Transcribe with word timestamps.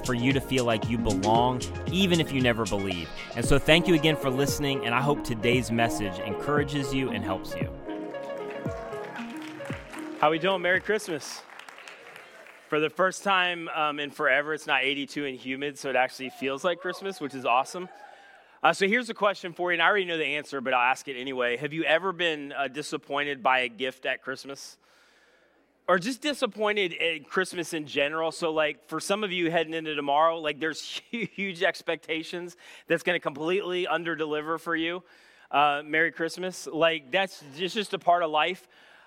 for 0.00 0.14
you 0.14 0.32
to 0.32 0.40
feel 0.40 0.64
like 0.64 0.88
you 0.88 0.98
belong, 0.98 1.60
even 1.90 2.20
if 2.20 2.32
you 2.32 2.40
never 2.40 2.64
believe. 2.64 3.08
And 3.36 3.44
so, 3.44 3.58
thank 3.58 3.88
you 3.88 3.94
again 3.94 4.16
for 4.16 4.30
listening, 4.30 4.84
and 4.84 4.94
I 4.94 5.00
hope 5.00 5.24
today's 5.24 5.70
message 5.70 6.18
encourages 6.20 6.94
you 6.94 7.10
and 7.10 7.24
helps 7.24 7.54
you. 7.54 7.70
How 10.20 10.30
we 10.30 10.38
doing? 10.38 10.62
Merry 10.62 10.80
Christmas. 10.80 11.42
For 12.68 12.80
the 12.80 12.90
first 12.90 13.22
time 13.22 13.68
um, 13.68 14.00
in 14.00 14.10
forever, 14.10 14.54
it's 14.54 14.66
not 14.66 14.82
82 14.82 15.26
and 15.26 15.38
humid, 15.38 15.78
so 15.78 15.90
it 15.90 15.96
actually 15.96 16.30
feels 16.30 16.64
like 16.64 16.80
Christmas, 16.80 17.20
which 17.20 17.34
is 17.34 17.44
awesome. 17.44 17.88
Uh, 18.62 18.72
so 18.72 18.88
here's 18.88 19.10
a 19.10 19.14
question 19.14 19.52
for 19.52 19.70
you, 19.70 19.74
and 19.74 19.82
I 19.82 19.86
already 19.86 20.06
know 20.06 20.16
the 20.16 20.24
answer, 20.24 20.62
but 20.62 20.72
I'll 20.72 20.90
ask 20.90 21.06
it 21.06 21.20
anyway. 21.20 21.58
Have 21.58 21.74
you 21.74 21.84
ever 21.84 22.12
been 22.12 22.52
uh, 22.52 22.68
disappointed 22.68 23.42
by 23.42 23.60
a 23.60 23.68
gift 23.68 24.06
at 24.06 24.22
Christmas? 24.22 24.78
Or 25.86 25.98
just 25.98 26.22
disappointed 26.22 26.92
in 26.92 27.24
Christmas 27.24 27.74
in 27.74 27.86
general. 27.86 28.32
So, 28.32 28.52
like, 28.52 28.88
for 28.88 29.00
some 29.00 29.22
of 29.22 29.32
you 29.32 29.50
heading 29.50 29.74
into 29.74 29.94
tomorrow, 29.94 30.38
like, 30.38 30.58
there's 30.58 30.80
huge 31.10 31.62
expectations 31.62 32.56
that's 32.88 33.02
going 33.02 33.16
to 33.16 33.20
completely 33.20 33.86
underdeliver 33.86 34.58
for 34.58 34.74
you. 34.74 35.02
Uh, 35.50 35.82
Merry 35.84 36.10
Christmas. 36.10 36.66
Like, 36.66 37.12
that's 37.12 37.42
just, 37.56 37.74
just 37.74 37.94
a 37.94 37.98
part 37.98 38.22
of 38.22 38.30
life. 38.30 38.66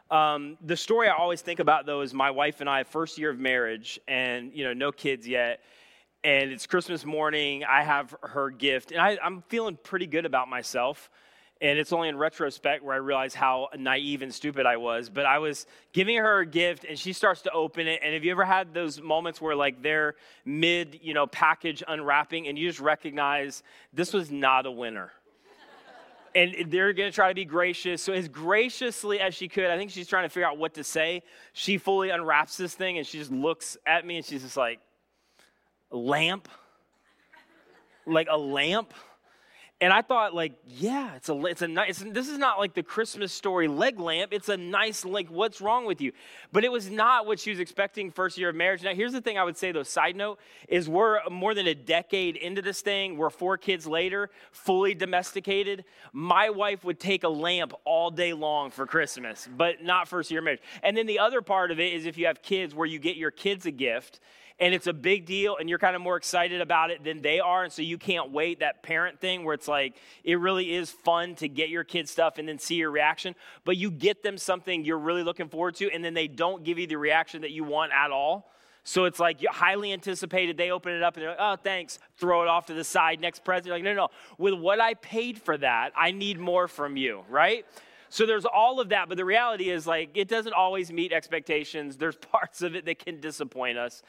Um, 0.09 0.57
the 0.61 0.77
story 0.77 1.09
I 1.09 1.15
always 1.15 1.41
think 1.41 1.59
about, 1.59 1.85
though, 1.85 2.01
is 2.01 2.13
my 2.13 2.31
wife 2.31 2.61
and 2.61 2.69
I, 2.69 2.83
first 2.83 3.17
year 3.17 3.31
of 3.31 3.39
marriage, 3.39 3.99
and, 4.07 4.53
you 4.53 4.63
know, 4.63 4.73
no 4.73 4.91
kids 4.91 5.27
yet. 5.27 5.61
And 6.23 6.51
it's 6.51 6.65
Christmas 6.65 7.05
morning. 7.05 7.63
I 7.65 7.83
have 7.83 8.15
her 8.21 8.49
gift, 8.49 8.91
and 8.91 9.01
I, 9.01 9.17
I'm 9.21 9.43
feeling 9.49 9.77
pretty 9.81 10.07
good 10.07 10.25
about 10.25 10.47
myself. 10.47 11.09
And 11.61 11.79
it's 11.79 11.91
only 11.91 12.09
in 12.09 12.17
retrospect 12.17 12.83
where 12.83 12.93
I 12.93 12.99
realize 12.99 13.33
how 13.33 13.69
naive 13.75 14.21
and 14.21 14.33
stupid 14.33 14.65
I 14.65 14.77
was. 14.77 15.09
But 15.09 15.25
I 15.25 15.39
was 15.39 15.65
giving 15.91 16.17
her 16.17 16.39
a 16.39 16.45
gift 16.45 16.85
and 16.85 16.97
she 16.97 17.13
starts 17.13 17.41
to 17.43 17.51
open 17.51 17.87
it. 17.87 18.01
And 18.03 18.13
have 18.13 18.23
you 18.23 18.31
ever 18.31 18.45
had 18.45 18.73
those 18.73 19.01
moments 19.01 19.41
where 19.41 19.55
like 19.55 19.81
they're 19.81 20.15
mid, 20.45 20.99
you 21.01 21.13
know, 21.13 21.25
package 21.25 21.81
unwrapping 21.87 22.47
and 22.47 22.57
you 22.57 22.67
just 22.67 22.79
recognize 22.79 23.63
this 23.93 24.13
was 24.13 24.29
not 24.31 24.65
a 24.65 24.71
winner? 24.71 25.11
and 26.37 26.71
they're 26.71 26.93
going 26.93 27.09
to 27.09 27.15
try 27.15 27.29
to 27.29 27.33
be 27.33 27.45
gracious. 27.45 28.01
So, 28.01 28.13
as 28.13 28.27
graciously 28.27 29.19
as 29.19 29.33
she 29.33 29.47
could, 29.47 29.65
I 29.65 29.77
think 29.77 29.89
she's 29.89 30.07
trying 30.07 30.23
to 30.23 30.29
figure 30.29 30.47
out 30.47 30.57
what 30.57 30.75
to 30.75 30.83
say. 30.83 31.23
She 31.53 31.79
fully 31.79 32.11
unwraps 32.11 32.57
this 32.57 32.75
thing 32.75 32.99
and 32.99 33.07
she 33.07 33.17
just 33.17 33.31
looks 33.31 33.75
at 33.87 34.05
me 34.05 34.17
and 34.17 34.25
she's 34.25 34.43
just 34.43 34.57
like, 34.57 34.79
lamp? 35.89 36.47
Like 38.05 38.27
a 38.29 38.37
lamp? 38.37 38.93
And 39.79 39.93
I 39.93 40.01
thought, 40.01 40.33
like, 40.33 40.53
yeah, 40.65 41.13
it's 41.13 41.29
a, 41.29 41.45
it's 41.45 41.61
a 41.61 41.67
nice, 41.67 41.99
this 41.99 42.29
is 42.29 42.39
not 42.39 42.57
like 42.57 42.73
the 42.73 42.81
Christmas 42.81 43.31
story 43.31 43.67
leg 43.67 43.99
lamp. 43.99 44.33
It's 44.33 44.49
a 44.49 44.57
nice, 44.57 45.05
like, 45.05 45.29
what's 45.29 45.61
wrong 45.61 45.85
with 45.85 46.01
you? 46.01 46.13
But 46.51 46.65
it 46.65 46.71
was 46.71 46.89
not 46.89 47.27
what 47.27 47.39
she 47.39 47.51
was 47.51 47.59
expecting 47.59 48.09
first 48.09 48.39
year 48.39 48.49
of 48.49 48.55
marriage. 48.55 48.81
Now, 48.81 48.95
here's 48.95 49.11
the 49.11 49.21
thing 49.21 49.37
I 49.37 49.43
would 49.43 49.55
say, 49.55 49.71
though, 49.71 49.83
side 49.83 50.15
note, 50.15 50.39
is 50.67 50.89
we're 50.89 51.19
more 51.29 51.53
than 51.53 51.67
a 51.67 51.75
decade 51.75 52.37
into 52.37 52.63
this 52.63 52.81
thing. 52.81 53.17
We're 53.17 53.29
four 53.29 53.55
kids 53.55 53.85
later, 53.85 54.31
fully 54.51 54.95
domesticated. 54.95 55.85
My 56.11 56.49
wife 56.49 56.83
would 56.83 56.99
take 56.99 57.23
a 57.23 57.29
lamp 57.29 57.71
all 57.85 58.09
day 58.09 58.33
long 58.33 58.71
for 58.71 58.87
Christmas, 58.87 59.47
but 59.55 59.83
not 59.83 60.07
first 60.07 60.31
year 60.31 60.39
of 60.39 60.45
marriage. 60.45 60.61
And 60.81 60.97
then 60.97 61.05
the 61.05 61.19
other 61.19 61.43
part 61.43 61.69
of 61.69 61.79
it 61.79 61.93
is 61.93 62.07
if 62.07 62.17
you 62.17 62.25
have 62.25 62.41
kids 62.41 62.73
where 62.73 62.87
you 62.87 62.97
get 62.97 63.15
your 63.15 63.31
kids 63.31 63.67
a 63.67 63.71
gift, 63.71 64.21
and 64.59 64.73
it's 64.73 64.87
a 64.87 64.93
big 64.93 65.25
deal 65.25 65.57
and 65.57 65.69
you're 65.69 65.79
kind 65.79 65.95
of 65.95 66.01
more 66.01 66.17
excited 66.17 66.61
about 66.61 66.89
it 66.89 67.03
than 67.03 67.21
they 67.21 67.39
are 67.39 67.63
and 67.63 67.71
so 67.71 67.81
you 67.81 67.97
can't 67.97 68.31
wait 68.31 68.59
that 68.59 68.83
parent 68.83 69.19
thing 69.19 69.43
where 69.43 69.53
it's 69.53 69.67
like 69.67 69.95
it 70.23 70.39
really 70.39 70.73
is 70.73 70.89
fun 70.89 71.35
to 71.35 71.47
get 71.47 71.69
your 71.69 71.83
kids 71.83 72.11
stuff 72.11 72.37
and 72.37 72.47
then 72.47 72.57
see 72.57 72.75
your 72.75 72.91
reaction 72.91 73.35
but 73.65 73.77
you 73.77 73.91
get 73.91 74.23
them 74.23 74.37
something 74.37 74.83
you're 74.83 74.97
really 74.97 75.23
looking 75.23 75.49
forward 75.49 75.75
to 75.75 75.91
and 75.91 76.03
then 76.03 76.13
they 76.13 76.27
don't 76.27 76.63
give 76.63 76.79
you 76.79 76.87
the 76.87 76.97
reaction 76.97 77.41
that 77.41 77.51
you 77.51 77.63
want 77.63 77.91
at 77.91 78.11
all 78.11 78.51
so 78.87 79.03
it's 79.03 79.19
like 79.19 79.43
highly 79.43 79.91
anticipated. 79.91 80.55
They 80.55 80.71
open 80.71 80.93
it 80.93 81.03
up 81.03 81.17
and 81.17 81.23
they're 81.23 81.31
like, 81.31 81.39
oh, 81.41 81.57
thanks. 81.61 81.99
Throw 82.15 82.43
it 82.43 82.47
off 82.47 82.67
to 82.67 82.73
the 82.73 82.85
side. 82.85 83.19
Next 83.19 83.43
present. 83.43 83.69
like, 83.69 83.83
no, 83.83 83.93
no. 83.93 84.07
With 84.37 84.53
what 84.53 84.79
I 84.79 84.93
paid 84.93 85.41
for 85.41 85.57
that, 85.57 85.91
I 85.93 86.11
need 86.11 86.39
more 86.39 86.69
from 86.69 86.95
you, 86.95 87.25
right? 87.29 87.65
So 88.07 88.25
there's 88.25 88.45
all 88.45 88.79
of 88.79 88.87
that. 88.89 89.09
But 89.09 89.17
the 89.17 89.25
reality 89.25 89.69
is, 89.69 89.85
like, 89.85 90.11
it 90.15 90.29
doesn't 90.29 90.53
always 90.53 90.89
meet 90.89 91.11
expectations. 91.11 91.97
There's 91.97 92.15
parts 92.31 92.61
of 92.61 92.77
it 92.77 92.85
that 92.85 92.99
can 93.03 93.19
disappoint 93.19 93.77
us. 93.77 94.03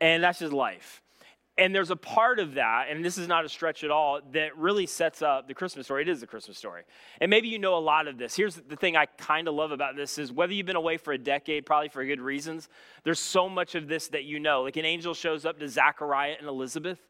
And 0.00 0.22
that's 0.22 0.38
just 0.38 0.52
life. 0.52 1.02
And 1.58 1.74
there's 1.74 1.90
a 1.90 1.96
part 1.96 2.38
of 2.38 2.54
that, 2.54 2.86
and 2.88 3.04
this 3.04 3.18
is 3.18 3.26
not 3.26 3.44
a 3.44 3.48
stretch 3.48 3.82
at 3.82 3.90
all, 3.90 4.20
that 4.32 4.56
really 4.56 4.86
sets 4.86 5.22
up 5.22 5.48
the 5.48 5.54
Christmas 5.54 5.86
story. 5.86 6.02
It 6.02 6.08
is 6.08 6.20
the 6.20 6.26
Christmas 6.26 6.56
story. 6.56 6.82
And 7.20 7.28
maybe 7.28 7.48
you 7.48 7.58
know 7.58 7.76
a 7.76 7.80
lot 7.80 8.06
of 8.06 8.16
this. 8.16 8.36
Here's 8.36 8.54
the 8.54 8.76
thing 8.76 8.96
I 8.96 9.06
kind 9.06 9.48
of 9.48 9.54
love 9.54 9.72
about 9.72 9.96
this 9.96 10.18
is 10.18 10.30
whether 10.30 10.52
you've 10.52 10.66
been 10.66 10.76
away 10.76 10.98
for 10.98 11.12
a 11.12 11.18
decade, 11.18 11.66
probably 11.66 11.88
for 11.88 12.04
good 12.04 12.20
reasons, 12.20 12.68
there's 13.02 13.18
so 13.18 13.48
much 13.48 13.74
of 13.74 13.88
this 13.88 14.06
that 14.08 14.22
you 14.22 14.38
know. 14.38 14.62
Like 14.62 14.76
an 14.76 14.84
angel 14.84 15.14
shows 15.14 15.44
up 15.44 15.58
to 15.58 15.68
Zachariah 15.68 16.36
and 16.38 16.46
Elizabeth, 16.46 17.00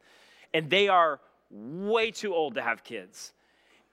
and 0.51 0.67
they 0.67 0.87
are 0.87 1.19
way 1.51 2.09
too 2.09 2.33
old 2.33 2.55
to 2.55 2.63
have 2.63 2.83
kids. 2.83 3.33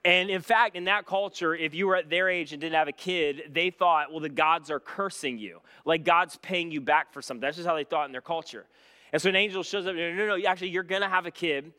And 0.05 0.29
in 0.29 0.41
fact, 0.41 0.75
in 0.75 0.85
that 0.85 1.05
culture, 1.05 1.53
if 1.53 1.73
you 1.73 1.87
were 1.87 1.95
at 1.95 2.09
their 2.09 2.29
age 2.29 2.53
and 2.53 2.61
didn't 2.61 2.75
have 2.75 2.87
a 2.87 2.93
kid, 2.93 3.51
they 3.51 3.71
thought, 3.71 4.11
well, 4.11 4.21
the 4.21 4.29
gods 4.29 4.71
are 4.71 4.79
cursing 4.79 5.37
you. 5.37 5.59
Like 5.85 6.05
God's 6.05 6.37
paying 6.37 6.71
you 6.71 6.79
back 6.79 7.11
for 7.11 7.21
something. 7.21 7.41
That's 7.41 7.57
just 7.57 7.67
how 7.67 7.75
they 7.75 7.83
thought 7.83 8.05
in 8.05 8.11
their 8.11 8.21
culture. 8.21 8.65
And 9.11 9.21
so 9.21 9.29
an 9.29 9.35
angel 9.35 9.63
shows 9.63 9.85
up, 9.85 9.95
and 9.95 10.17
no, 10.17 10.25
no, 10.25 10.37
no, 10.37 10.47
actually, 10.47 10.69
you're 10.69 10.83
going 10.83 11.01
to 11.01 11.09
have 11.09 11.25
a 11.25 11.31
kid 11.31 11.73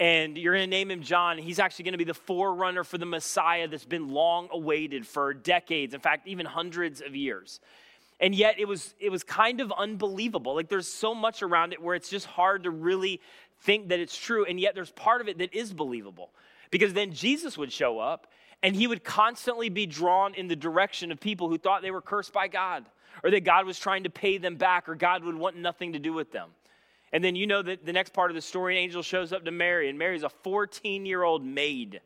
and 0.00 0.38
you're 0.38 0.54
going 0.54 0.64
to 0.64 0.70
name 0.70 0.90
him 0.90 1.02
John. 1.02 1.36
He's 1.36 1.58
actually 1.58 1.84
going 1.84 1.92
to 1.92 1.98
be 1.98 2.04
the 2.04 2.14
forerunner 2.14 2.84
for 2.84 2.96
the 2.96 3.06
Messiah 3.06 3.68
that's 3.68 3.84
been 3.84 4.08
long 4.08 4.48
awaited 4.50 5.06
for 5.06 5.34
decades, 5.34 5.92
in 5.92 6.00
fact, 6.00 6.26
even 6.26 6.46
hundreds 6.46 7.02
of 7.02 7.14
years. 7.14 7.60
And 8.18 8.34
yet 8.34 8.58
it 8.58 8.66
was 8.66 8.94
it 8.98 9.10
was 9.10 9.22
kind 9.22 9.60
of 9.60 9.72
unbelievable. 9.72 10.54
Like 10.54 10.68
there's 10.68 10.88
so 10.88 11.14
much 11.14 11.42
around 11.42 11.72
it 11.72 11.82
where 11.82 11.94
it's 11.94 12.08
just 12.08 12.26
hard 12.26 12.64
to 12.64 12.70
really 12.70 13.20
think 13.60 13.88
that 13.88 14.00
it's 14.00 14.16
true 14.16 14.44
and 14.46 14.58
yet 14.58 14.74
there's 14.74 14.90
part 14.90 15.20
of 15.20 15.28
it 15.28 15.38
that 15.38 15.54
is 15.54 15.72
believable. 15.72 16.30
Because 16.70 16.92
then 16.92 17.12
Jesus 17.12 17.58
would 17.58 17.72
show 17.72 17.98
up 17.98 18.26
and 18.62 18.76
he 18.76 18.86
would 18.86 19.04
constantly 19.04 19.68
be 19.68 19.86
drawn 19.86 20.34
in 20.34 20.48
the 20.48 20.56
direction 20.56 21.10
of 21.10 21.20
people 21.20 21.48
who 21.48 21.58
thought 21.58 21.82
they 21.82 21.90
were 21.90 22.00
cursed 22.00 22.32
by 22.32 22.48
God 22.48 22.84
or 23.24 23.30
that 23.30 23.44
God 23.44 23.66
was 23.66 23.78
trying 23.78 24.04
to 24.04 24.10
pay 24.10 24.38
them 24.38 24.56
back 24.56 24.88
or 24.88 24.94
God 24.94 25.24
would 25.24 25.34
want 25.34 25.56
nothing 25.56 25.92
to 25.92 25.98
do 25.98 26.12
with 26.12 26.32
them. 26.32 26.50
And 27.12 27.24
then 27.24 27.34
you 27.34 27.46
know 27.46 27.62
that 27.62 27.84
the 27.84 27.92
next 27.92 28.12
part 28.12 28.30
of 28.30 28.34
the 28.34 28.40
story, 28.40 28.76
an 28.76 28.82
angel 28.82 29.02
shows 29.02 29.32
up 29.32 29.44
to 29.44 29.50
Mary, 29.50 29.88
and 29.88 29.98
Mary's 29.98 30.22
a 30.22 30.28
14 30.28 31.06
year 31.06 31.24
old 31.24 31.44
maid. 31.44 32.00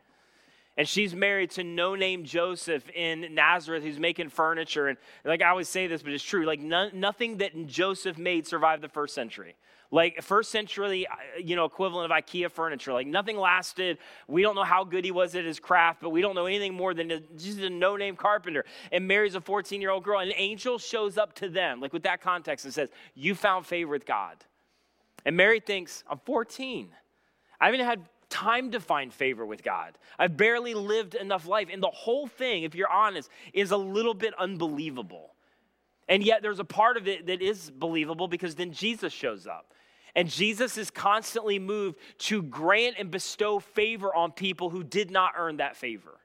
And 0.76 0.88
she's 0.88 1.14
married 1.14 1.50
to 1.52 1.62
no 1.62 1.94
name 1.94 2.24
Joseph 2.24 2.88
in 2.90 3.34
Nazareth 3.34 3.84
who's 3.84 3.98
making 3.98 4.30
furniture. 4.30 4.88
And 4.88 4.98
like 5.24 5.40
I 5.40 5.48
always 5.48 5.68
say 5.68 5.86
this, 5.86 6.02
but 6.02 6.12
it's 6.12 6.24
true. 6.24 6.44
Like 6.44 6.60
nothing 6.60 7.38
that 7.38 7.66
Joseph 7.66 8.18
made 8.18 8.46
survived 8.46 8.82
the 8.82 8.88
first 8.88 9.14
century. 9.14 9.54
Like 9.92 10.20
first 10.22 10.50
century, 10.50 11.06
uh, 11.06 11.14
you 11.38 11.54
know, 11.54 11.64
equivalent 11.64 12.10
of 12.10 12.18
IKEA 12.18 12.50
furniture. 12.50 12.92
Like 12.92 13.06
nothing 13.06 13.36
lasted. 13.36 13.98
We 14.26 14.42
don't 14.42 14.56
know 14.56 14.64
how 14.64 14.82
good 14.82 15.04
he 15.04 15.12
was 15.12 15.36
at 15.36 15.44
his 15.44 15.60
craft, 15.60 16.00
but 16.00 16.10
we 16.10 16.20
don't 16.20 16.34
know 16.34 16.46
anything 16.46 16.74
more 16.74 16.94
than 16.94 17.22
just 17.36 17.60
a 17.60 17.70
no 17.70 17.96
name 17.96 18.16
carpenter. 18.16 18.64
And 18.90 19.06
Mary's 19.06 19.36
a 19.36 19.40
14 19.40 19.80
year 19.80 19.90
old 19.90 20.02
girl. 20.02 20.18
And 20.18 20.30
an 20.30 20.36
angel 20.36 20.78
shows 20.78 21.16
up 21.16 21.34
to 21.36 21.48
them, 21.48 21.80
like 21.80 21.92
with 21.92 22.02
that 22.02 22.20
context, 22.20 22.64
and 22.64 22.74
says, 22.74 22.88
You 23.14 23.36
found 23.36 23.66
favor 23.66 23.92
with 23.92 24.04
God. 24.04 24.36
And 25.24 25.36
Mary 25.36 25.60
thinks, 25.60 26.02
I'm 26.10 26.18
14. 26.18 26.88
I 27.60 27.66
haven't 27.66 27.80
had 27.80 28.00
time 28.28 28.70
to 28.72 28.80
find 28.80 29.12
favor 29.12 29.44
with 29.44 29.62
God. 29.62 29.98
I've 30.18 30.36
barely 30.36 30.74
lived 30.74 31.14
enough 31.14 31.46
life. 31.46 31.68
And 31.72 31.82
the 31.82 31.90
whole 31.90 32.26
thing, 32.26 32.64
if 32.64 32.74
you're 32.74 32.90
honest, 32.90 33.30
is 33.52 33.70
a 33.70 33.76
little 33.76 34.14
bit 34.14 34.34
unbelievable. 34.38 35.34
And 36.08 36.22
yet 36.22 36.42
there's 36.42 36.60
a 36.60 36.64
part 36.64 36.96
of 36.96 37.08
it 37.08 37.26
that 37.26 37.40
is 37.40 37.70
believable 37.70 38.28
because 38.28 38.54
then 38.54 38.72
Jesus 38.72 39.12
shows 39.12 39.46
up. 39.46 39.72
And 40.14 40.28
Jesus 40.28 40.78
is 40.78 40.90
constantly 40.90 41.58
moved 41.58 41.98
to 42.18 42.42
grant 42.42 42.96
and 42.98 43.10
bestow 43.10 43.58
favor 43.58 44.14
on 44.14 44.30
people 44.32 44.70
who 44.70 44.84
did 44.84 45.10
not 45.10 45.32
earn 45.36 45.56
that 45.56 45.76
favor. 45.76 46.18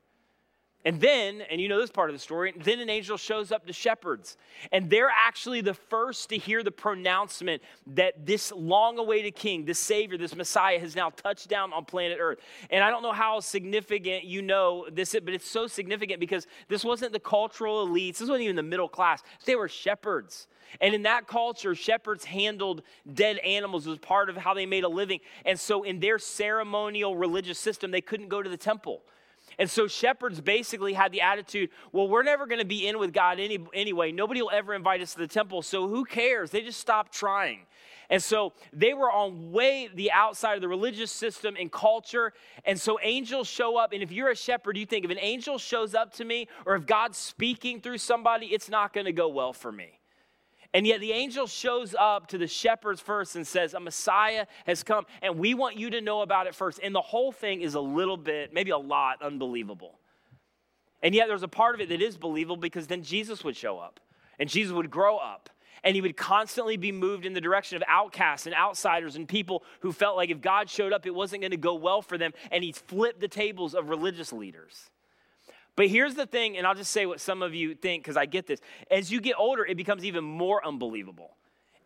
And 0.86 1.02
then, 1.02 1.42
and 1.42 1.60
you 1.60 1.68
know 1.68 1.80
this 1.80 1.92
part 1.92 2.10
of 2.10 2.16
the 2.16 2.20
story, 2.20 2.54
then 2.56 2.80
an 2.80 2.90
angel 2.90 3.18
shows 3.18 3.52
up 3.52 3.68
to 3.68 3.74
shepherds. 3.74 4.38
And 4.72 4.90
they're 4.90 5.12
actually 5.14 5.60
the 5.60 5.74
first 5.74 6.30
to 6.30 6.38
hear 6.38 6.64
the 6.64 6.72
pronouncement 6.72 7.62
that 7.88 8.26
this 8.26 8.54
long 8.54 8.98
awaited 8.98 9.36
king, 9.36 9.66
this 9.66 9.78
savior, 9.78 10.18
this 10.18 10.36
Messiah 10.36 10.80
has 10.80 10.96
now 10.96 11.10
touched 11.10 11.50
down 11.50 11.74
on 11.74 11.84
planet 11.84 12.18
Earth. 12.22 12.40
And 12.70 12.82
I 12.82 12.90
don't 12.92 13.04
know 13.04 13.12
how 13.12 13.42
significant 13.42 14.24
you 14.24 14.42
know 14.42 14.88
this, 14.90 15.14
but 15.22 15.34
it's 15.34 15.50
so 15.50 15.68
significant 15.68 16.22
because 16.22 16.48
this 16.70 16.86
wasn't 16.86 17.12
the 17.12 17.20
cultural 17.20 17.86
elites, 17.86 18.20
this 18.20 18.30
wasn't 18.30 18.44
even 18.44 18.56
the 18.56 18.64
middle 18.64 18.90
class. 18.90 19.22
They 19.46 19.58
were 19.58 19.68
shepherds. 19.68 20.48
And 20.80 20.94
in 20.94 21.04
that 21.04 21.28
culture, 21.28 21.76
shepherds 21.76 22.24
handled 22.24 22.84
dead 23.12 23.38
animals 23.40 23.86
as 23.88 23.98
part 23.98 24.30
of 24.30 24.38
how 24.38 24.54
they 24.54 24.66
made 24.66 24.84
a 24.86 24.90
living. 24.90 25.20
And 25.44 25.60
so, 25.60 25.84
in 25.84 26.00
their 26.00 26.20
ceremonial 26.20 27.18
religious 27.18 27.60
system, 27.60 27.92
they 27.92 28.02
couldn't 28.02 28.30
go 28.30 28.42
to 28.42 28.50
the 28.50 28.58
temple. 28.58 29.02
And 29.60 29.70
so 29.70 29.88
shepherds 29.88 30.40
basically 30.40 30.94
had 30.94 31.12
the 31.12 31.22
attitude, 31.22 31.70
well, 31.92 32.08
we're 32.08 32.24
never 32.24 32.48
going 32.48 32.60
to 32.60 32.66
be 32.66 32.88
in 32.88 32.98
with 32.98 33.14
God 33.14 33.40
any, 33.40 33.60
anyway. 33.74 34.12
Nobody 34.12 34.42
will 34.42 34.52
ever 34.52 34.74
invite 34.74 35.02
us 35.02 35.14
to 35.14 35.20
the 35.20 35.28
temple, 35.28 35.62
so 35.62 35.88
who 35.88 36.06
cares? 36.06 36.50
They 36.50 36.62
just 36.62 36.80
stopped 36.80 37.14
trying. 37.14 37.68
And 38.10 38.24
so 38.24 38.54
they 38.74 38.94
were 38.94 39.12
on 39.12 39.52
way 39.52 39.90
the 39.94 40.12
outside 40.12 40.56
of 40.56 40.62
the 40.62 40.68
religious 40.68 41.12
system 41.12 41.56
and 41.60 41.72
culture. 41.72 42.34
And 42.66 42.80
so 42.80 42.98
angels 43.04 43.48
show 43.48 43.78
up. 43.78 43.94
And 43.94 44.02
if 44.02 44.12
you're 44.12 44.32
a 44.32 44.36
shepherd, 44.36 44.78
you 44.78 44.86
think 44.88 45.06
if 45.06 45.12
an 45.12 45.20
angel 45.20 45.60
shows 45.60 45.94
up 45.94 46.14
to 46.14 46.26
me 46.26 46.48
or 46.66 46.76
if 46.76 46.88
God's 46.88 47.20
speaking 47.20 47.82
through 47.82 48.00
somebody, 48.00 48.48
it's 48.48 48.70
not 48.70 48.94
going 48.94 49.06
to 49.06 49.12
go 49.12 49.28
well 49.28 49.54
for 49.54 49.72
me. 49.72 49.99
And 50.74 50.86
yet 50.86 51.02
the 51.02 51.12
angel 51.12 51.48
shows 51.48 51.96
up 51.98 52.28
to 52.28 52.38
the 52.38 52.48
shepherds 52.48 53.02
first 53.02 53.36
and 53.36 53.46
says, 53.46 53.74
A 53.74 53.80
Messiah 53.80 54.46
has 54.68 54.84
come, 54.84 55.06
and 55.22 55.40
we 55.40 55.56
want 55.56 55.78
you 55.78 55.90
to 55.90 56.02
know 56.02 56.22
about 56.22 56.46
it 56.46 56.54
first. 56.54 56.80
And 56.84 56.94
the 56.94 57.02
whole 57.02 57.32
thing 57.32 57.62
is 57.62 57.74
a 57.74 57.80
little 57.80 58.18
bit, 58.18 58.54
maybe 58.54 58.70
a 58.70 58.78
lot, 58.78 59.22
unbelievable. 59.24 60.00
And 61.02 61.16
yet 61.16 61.28
there's 61.28 61.44
a 61.44 61.48
part 61.48 61.76
of 61.76 61.82
it 61.82 61.90
that 61.90 62.02
is 62.02 62.18
believable 62.18 62.58
because 62.58 62.86
then 62.86 63.02
Jesus 63.02 63.44
would 63.44 63.56
show 63.56 63.80
up, 63.80 64.00
and 64.38 64.48
Jesus 64.48 64.74
would 64.74 64.92
grow 64.92 65.18
up, 65.18 65.50
and 65.84 65.96
he 65.96 66.02
would 66.02 66.18
constantly 66.18 66.78
be 66.78 66.92
moved 66.92 67.26
in 67.26 67.34
the 67.34 67.42
direction 67.42 67.76
of 67.76 67.84
outcasts 67.88 68.46
and 68.46 68.54
outsiders 68.54 69.16
and 69.16 69.28
people 69.28 69.64
who 69.80 69.92
felt 69.92 70.18
like 70.18 70.30
if 70.30 70.40
God 70.40 70.70
showed 70.70 70.94
up, 70.94 71.08
it 71.08 71.16
wasn't 71.16 71.42
going 71.42 71.52
to 71.52 71.58
go 71.58 71.74
well 71.74 72.04
for 72.04 72.18
them, 72.18 72.32
and 72.52 72.64
he 72.64 72.74
flipped 72.74 73.22
the 73.22 73.28
tables 73.28 73.74
of 73.74 73.90
religious 73.90 74.32
leaders. 74.32 74.92
But 75.76 75.88
here's 75.88 76.16
the 76.16 76.26
thing, 76.26 76.58
and 76.58 76.68
I'll 76.68 76.76
just 76.76 76.92
say 76.92 77.06
what 77.06 77.22
some 77.22 77.42
of 77.42 77.56
you 77.56 77.74
think 77.74 78.04
because 78.04 78.18
I 78.18 78.26
get 78.26 78.48
this. 78.48 78.60
As 78.92 79.12
you 79.12 79.22
get 79.22 79.36
older, 79.38 79.66
it 79.66 79.78
becomes 79.78 80.04
even 80.04 80.24
more 80.24 80.66
unbelievable. 80.66 81.38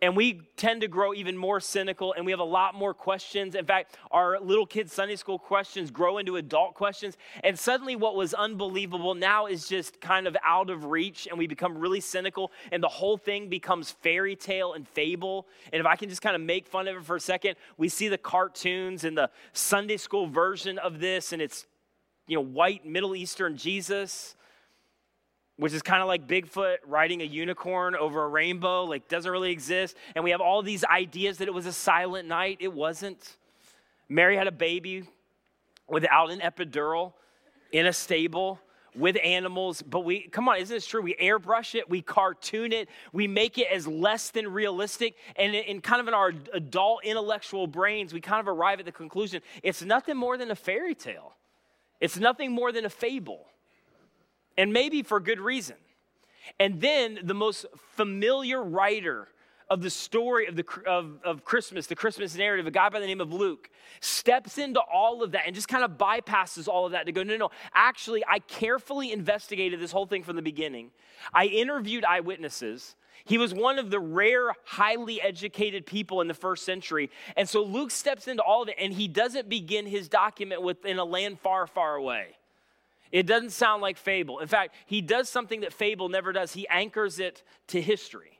And 0.03 0.17
we 0.17 0.41
tend 0.57 0.81
to 0.81 0.89
grow 0.89 1.13
even 1.13 1.37
more 1.37 1.61
cynical, 1.61 2.11
and 2.11 2.25
we 2.25 2.33
have 2.33 2.41
a 2.41 2.43
lot 2.43 2.75
more 2.75 2.93
questions. 2.93 3.55
In 3.55 3.65
fact, 3.65 3.95
our 4.11 4.37
little 4.37 4.65
kids' 4.65 4.91
Sunday 4.91 5.15
school 5.15 5.39
questions 5.39 5.91
grow 5.91 6.17
into 6.17 6.35
adult 6.35 6.73
questions. 6.73 7.15
And 7.41 7.57
suddenly, 7.57 7.95
what 7.95 8.13
was 8.13 8.33
unbelievable 8.33 9.15
now 9.15 9.45
is 9.45 9.65
just 9.65 10.01
kind 10.01 10.27
of 10.27 10.35
out 10.43 10.69
of 10.69 10.83
reach, 10.83 11.25
and 11.27 11.37
we 11.37 11.47
become 11.47 11.77
really 11.77 12.01
cynical, 12.01 12.51
and 12.73 12.83
the 12.83 12.89
whole 12.89 13.15
thing 13.15 13.47
becomes 13.47 13.91
fairy 13.91 14.35
tale 14.35 14.73
and 14.73 14.85
fable. 14.89 15.47
And 15.71 15.79
if 15.79 15.85
I 15.85 15.95
can 15.95 16.09
just 16.09 16.21
kind 16.21 16.35
of 16.35 16.41
make 16.41 16.67
fun 16.67 16.89
of 16.89 16.97
it 16.97 17.05
for 17.05 17.15
a 17.15 17.21
second, 17.21 17.55
we 17.77 17.87
see 17.87 18.09
the 18.09 18.17
cartoons 18.17 19.05
and 19.05 19.17
the 19.17 19.29
Sunday 19.53 19.95
school 19.95 20.27
version 20.27 20.79
of 20.79 20.99
this, 20.99 21.31
and 21.31 21.41
it's 21.41 21.65
you 22.27 22.35
know, 22.35 22.41
white 22.41 22.85
Middle 22.85 23.15
Eastern 23.15 23.57
Jesus, 23.57 24.35
which 25.57 25.73
is 25.73 25.81
kind 25.81 26.01
of 26.01 26.07
like 26.07 26.27
Bigfoot 26.27 26.77
riding 26.87 27.21
a 27.21 27.25
unicorn 27.25 27.95
over 27.95 28.23
a 28.23 28.27
rainbow, 28.27 28.85
like 28.85 29.07
doesn't 29.07 29.31
really 29.31 29.51
exist. 29.51 29.95
And 30.15 30.23
we 30.23 30.31
have 30.31 30.41
all 30.41 30.61
these 30.61 30.83
ideas 30.83 31.37
that 31.39 31.47
it 31.47 31.53
was 31.53 31.65
a 31.65 31.73
silent 31.73 32.27
night. 32.27 32.57
It 32.59 32.73
wasn't. 32.73 33.37
Mary 34.09 34.35
had 34.35 34.47
a 34.47 34.51
baby 34.51 35.03
without 35.87 36.31
an 36.31 36.39
epidural 36.39 37.13
in 37.71 37.85
a 37.85 37.93
stable 37.93 38.59
with 38.95 39.17
animals, 39.23 39.81
but 39.81 40.01
we, 40.01 40.27
come 40.27 40.47
on, 40.47 40.57
isn't 40.57 40.75
this 40.75 40.85
true? 40.85 41.01
We 41.01 41.15
airbrush 41.15 41.73
it, 41.73 41.89
we 41.89 42.01
cartoon 42.01 42.71
it, 42.71 42.89
we 43.11 43.27
make 43.27 43.57
it 43.57 43.67
as 43.71 43.87
less 43.87 44.29
than 44.29 44.47
realistic, 44.47 45.15
and 45.35 45.55
in 45.55 45.81
kind 45.81 45.99
of 45.99 46.07
in 46.07 46.13
our 46.13 46.31
adult 46.53 47.03
intellectual 47.03 47.65
brains, 47.65 48.13
we 48.13 48.21
kind 48.21 48.39
of 48.39 48.47
arrive 48.47 48.79
at 48.79 48.85
the 48.85 48.91
conclusion 48.91 49.41
it's 49.63 49.81
nothing 49.81 50.15
more 50.15 50.37
than 50.37 50.51
a 50.51 50.55
fairy 50.55 50.93
tale. 50.93 51.33
It's 52.03 52.19
nothing 52.19 52.51
more 52.51 52.73
than 52.73 52.83
a 52.83 52.89
fable, 52.89 53.45
and 54.57 54.73
maybe 54.73 55.03
for 55.03 55.21
good 55.21 55.39
reason. 55.39 55.77
And 56.59 56.81
then 56.81 57.19
the 57.23 57.33
most 57.33 57.65
familiar 57.95 58.61
writer 58.61 59.29
of 59.69 59.81
the 59.81 59.89
story 59.89 60.47
of, 60.47 60.57
the, 60.57 60.65
of, 60.85 61.21
of 61.23 61.45
Christmas, 61.45 61.87
the 61.87 61.95
Christmas 61.95 62.35
narrative, 62.35 62.67
a 62.67 62.71
guy 62.71 62.89
by 62.89 62.99
the 62.99 63.07
name 63.07 63.21
of 63.21 63.31
Luke, 63.31 63.69
steps 64.01 64.57
into 64.57 64.81
all 64.81 65.23
of 65.23 65.31
that 65.31 65.43
and 65.45 65.55
just 65.55 65.69
kind 65.69 65.85
of 65.85 65.91
bypasses 65.91 66.67
all 66.67 66.85
of 66.85 66.91
that 66.91 67.05
to 67.05 67.13
go, 67.13 67.23
no, 67.23 67.37
no, 67.37 67.51
actually, 67.73 68.21
I 68.27 68.39
carefully 68.39 69.13
investigated 69.13 69.79
this 69.79 69.93
whole 69.93 70.05
thing 70.05 70.23
from 70.23 70.35
the 70.35 70.41
beginning. 70.41 70.91
I 71.33 71.45
interviewed 71.45 72.03
eyewitnesses. 72.03 72.95
He 73.25 73.37
was 73.37 73.53
one 73.53 73.79
of 73.79 73.89
the 73.89 73.99
rare, 73.99 74.53
highly 74.65 75.21
educated 75.21 75.85
people 75.85 76.21
in 76.21 76.27
the 76.27 76.33
first 76.33 76.65
century. 76.65 77.09
And 77.37 77.47
so 77.47 77.63
Luke 77.63 77.91
steps 77.91 78.27
into 78.27 78.43
all 78.43 78.63
of 78.63 78.69
it, 78.69 78.75
and 78.79 78.93
he 78.93 79.07
doesn't 79.07 79.49
begin 79.49 79.85
his 79.85 80.07
document 80.07 80.61
within 80.61 80.99
a 80.99 81.05
land 81.05 81.39
far, 81.39 81.67
far 81.67 81.95
away. 81.95 82.37
It 83.11 83.27
doesn't 83.27 83.51
sound 83.51 83.81
like 83.81 83.97
fable. 83.97 84.39
In 84.39 84.47
fact, 84.47 84.73
he 84.85 84.99
does 84.99 85.29
something 85.29 85.61
that 85.61 85.71
fable 85.71 86.09
never 86.09 86.33
does. 86.33 86.53
He 86.53 86.67
anchors 86.67 87.19
it 87.19 87.43
to 87.67 87.79
history. 87.79 88.39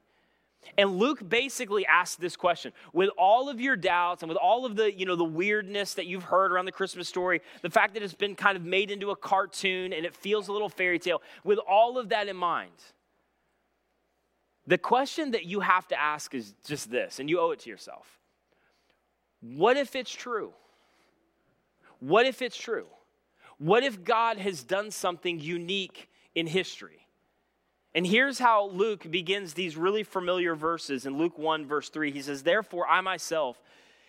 And 0.77 0.97
Luke 0.97 1.27
basically 1.27 1.85
asks 1.85 2.15
this 2.15 2.35
question 2.35 2.73
with 2.93 3.09
all 3.17 3.49
of 3.49 3.61
your 3.61 3.75
doubts 3.75 4.23
and 4.23 4.29
with 4.29 4.37
all 4.37 4.65
of 4.65 4.75
the, 4.75 4.91
you 4.91 5.05
know, 5.05 5.15
the 5.15 5.23
weirdness 5.23 5.93
that 5.95 6.07
you've 6.07 6.23
heard 6.23 6.51
around 6.51 6.65
the 6.65 6.71
Christmas 6.71 7.07
story, 7.07 7.41
the 7.61 7.69
fact 7.69 7.93
that 7.93 8.03
it's 8.03 8.13
been 8.13 8.35
kind 8.35 8.57
of 8.57 8.63
made 8.63 8.89
into 8.89 9.11
a 9.11 9.15
cartoon 9.15 9.93
and 9.93 10.05
it 10.05 10.15
feels 10.15 10.47
a 10.47 10.51
little 10.51 10.69
fairy 10.69 10.99
tale, 10.99 11.21
with 11.43 11.59
all 11.59 11.97
of 11.97 12.09
that 12.09 12.27
in 12.27 12.35
mind, 12.35 12.71
the 14.65 14.77
question 14.77 15.31
that 15.31 15.45
you 15.45 15.60
have 15.60 15.88
to 15.89 16.00
ask 16.00 16.33
is 16.33 16.54
just 16.65 16.89
this, 16.89 17.19
and 17.19 17.30
you 17.30 17.39
owe 17.39 17.51
it 17.51 17.60
to 17.62 17.69
yourself. 17.69 18.19
What 19.42 19.75
if 19.75 19.95
it's 19.95 20.12
true? 20.12 20.54
What 22.00 22.25
if 22.25 22.42
it's 22.42 22.57
true? 22.57 22.88
What 23.57 23.83
if 23.83 24.04
God 24.04 24.38
has 24.38 24.63
done 24.63 24.92
something 24.92 25.39
unique 25.39 26.10
in 26.33 26.48
history? 26.48 27.07
And 27.95 28.07
here's 28.07 28.39
how 28.39 28.69
Luke 28.69 29.10
begins 29.10 29.54
these 29.54 29.77
really 29.77 30.04
familiar 30.04 30.56
verses 30.56 31.06
in 31.06 31.18
Luke 31.18 31.38
1, 31.38 31.66
verse 31.66 31.89
3. 31.89 32.12
He 32.12 32.21
says, 32.21 32.44
Therefore, 32.44 32.88
I 32.88 33.01
myself 33.01 33.62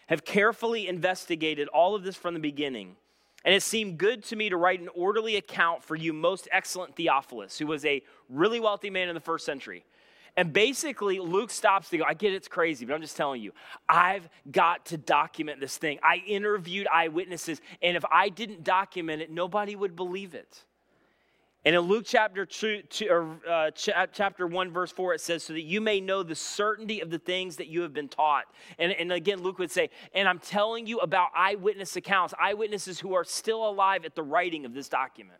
have 0.07 0.25
carefully 0.25 0.89
investigated 0.89 1.69
all 1.69 1.95
of 1.95 2.03
this 2.03 2.17
from 2.17 2.35
the 2.35 2.41
beginning, 2.41 2.97
and 3.45 3.55
it 3.55 3.63
seemed 3.63 3.99
good 3.99 4.25
to 4.25 4.37
me 4.37 4.49
to 4.49 4.57
write 4.57 4.81
an 4.81 4.89
orderly 4.95 5.37
account 5.37 5.83
for 5.83 5.97
you, 5.97 6.13
most 6.13 6.49
excellent 6.51 6.97
Theophilus, 6.97 7.59
who 7.59 7.67
was 7.67 7.85
a 7.85 8.03
really 8.31 8.59
wealthy 8.59 8.89
man 8.89 9.09
in 9.09 9.15
the 9.15 9.21
first 9.21 9.45
century. 9.45 9.85
And 10.37 10.53
basically, 10.53 11.21
Luke 11.21 11.51
stops 11.51 11.91
to 11.91 11.99
go, 11.99 12.05
I 12.05 12.15
get 12.15 12.33
it's 12.33 12.49
crazy, 12.49 12.85
but 12.85 12.95
I'm 12.95 13.01
just 13.01 13.17
telling 13.17 13.41
you, 13.41 13.53
I've 13.89 14.29
got 14.51 14.87
to 14.87 14.97
document 14.97 15.61
this 15.61 15.77
thing. 15.79 16.01
I 16.03 16.17
interviewed 16.27 16.89
eyewitnesses, 16.93 17.61
and 17.81 17.97
if 17.97 18.05
I 18.11 18.31
didn't 18.31 18.65
document 18.65 19.23
it, 19.23 19.31
nobody 19.31 19.77
would 19.77 19.95
believe 19.95 20.35
it. 20.35 20.65
And 21.67 21.75
in 21.75 21.81
Luke 21.83 22.05
chapter, 22.07 22.45
two, 22.45 22.83
two 22.91 23.09
or, 23.09 23.37
uh, 23.49 23.71
ch- 23.71 23.91
chapter 24.13 24.47
1, 24.47 24.71
verse 24.71 24.93
4, 24.93 25.15
it 25.15 25.21
says, 25.23 25.45
So 25.45 25.55
that 25.55 25.63
you 25.63 25.81
may 25.81 25.99
know 25.99 26.23
the 26.23 26.35
certainty 26.35 27.01
of 27.01 27.09
the 27.11 27.19
things 27.19 27.57
that 27.57 27.69
you 27.69 27.81
have 27.83 27.95
been 27.95 28.09
taught. 28.09 28.45
And, 28.79 28.93
and 28.93 29.11
again, 29.13 29.43
Luke 29.43 29.59
would 29.59 29.71
say, 29.71 29.89
And 30.13 30.29
I'm 30.29 30.41
telling 30.41 30.87
you 30.87 30.99
about 30.99 31.31
eyewitness 31.35 31.97
accounts, 31.97 32.35
eyewitnesses 32.39 33.01
who 33.01 33.15
are 33.15 33.25
still 33.25 33.67
alive 33.67 34.05
at 34.05 34.15
the 34.15 34.23
writing 34.23 34.67
of 34.67 34.75
this 34.75 34.91
document. 34.91 35.39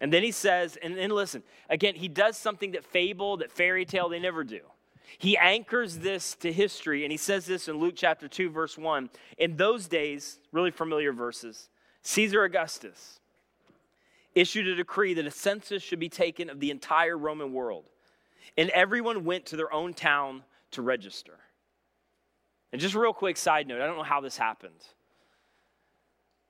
And 0.00 0.12
then 0.12 0.22
he 0.22 0.32
says, 0.32 0.76
and 0.82 0.96
then 0.96 1.10
listen, 1.10 1.42
again, 1.70 1.94
he 1.94 2.08
does 2.08 2.36
something 2.36 2.72
that 2.72 2.84
fable, 2.84 3.36
that 3.38 3.52
fairy 3.52 3.84
tale, 3.84 4.08
they 4.08 4.18
never 4.18 4.42
do. 4.42 4.60
He 5.18 5.38
anchors 5.38 5.98
this 5.98 6.34
to 6.36 6.52
history, 6.52 7.04
and 7.04 7.12
he 7.12 7.16
says 7.16 7.46
this 7.46 7.68
in 7.68 7.78
Luke 7.78 7.94
chapter 7.96 8.26
2, 8.26 8.50
verse 8.50 8.76
1. 8.76 9.10
In 9.38 9.56
those 9.56 9.86
days, 9.86 10.40
really 10.50 10.72
familiar 10.72 11.12
verses, 11.12 11.68
Caesar 12.02 12.42
Augustus 12.42 13.20
issued 14.34 14.66
a 14.66 14.74
decree 14.74 15.14
that 15.14 15.26
a 15.26 15.30
census 15.30 15.82
should 15.82 16.00
be 16.00 16.08
taken 16.08 16.50
of 16.50 16.58
the 16.58 16.70
entire 16.70 17.16
Roman 17.16 17.52
world, 17.52 17.88
and 18.56 18.70
everyone 18.70 19.24
went 19.24 19.46
to 19.46 19.56
their 19.56 19.72
own 19.72 19.94
town 19.94 20.42
to 20.72 20.82
register. 20.82 21.38
And 22.72 22.80
just 22.80 22.96
a 22.96 22.98
real 22.98 23.12
quick 23.12 23.36
side 23.36 23.68
note 23.68 23.80
I 23.80 23.86
don't 23.86 23.96
know 23.96 24.02
how 24.02 24.20
this 24.20 24.36
happened. 24.36 24.84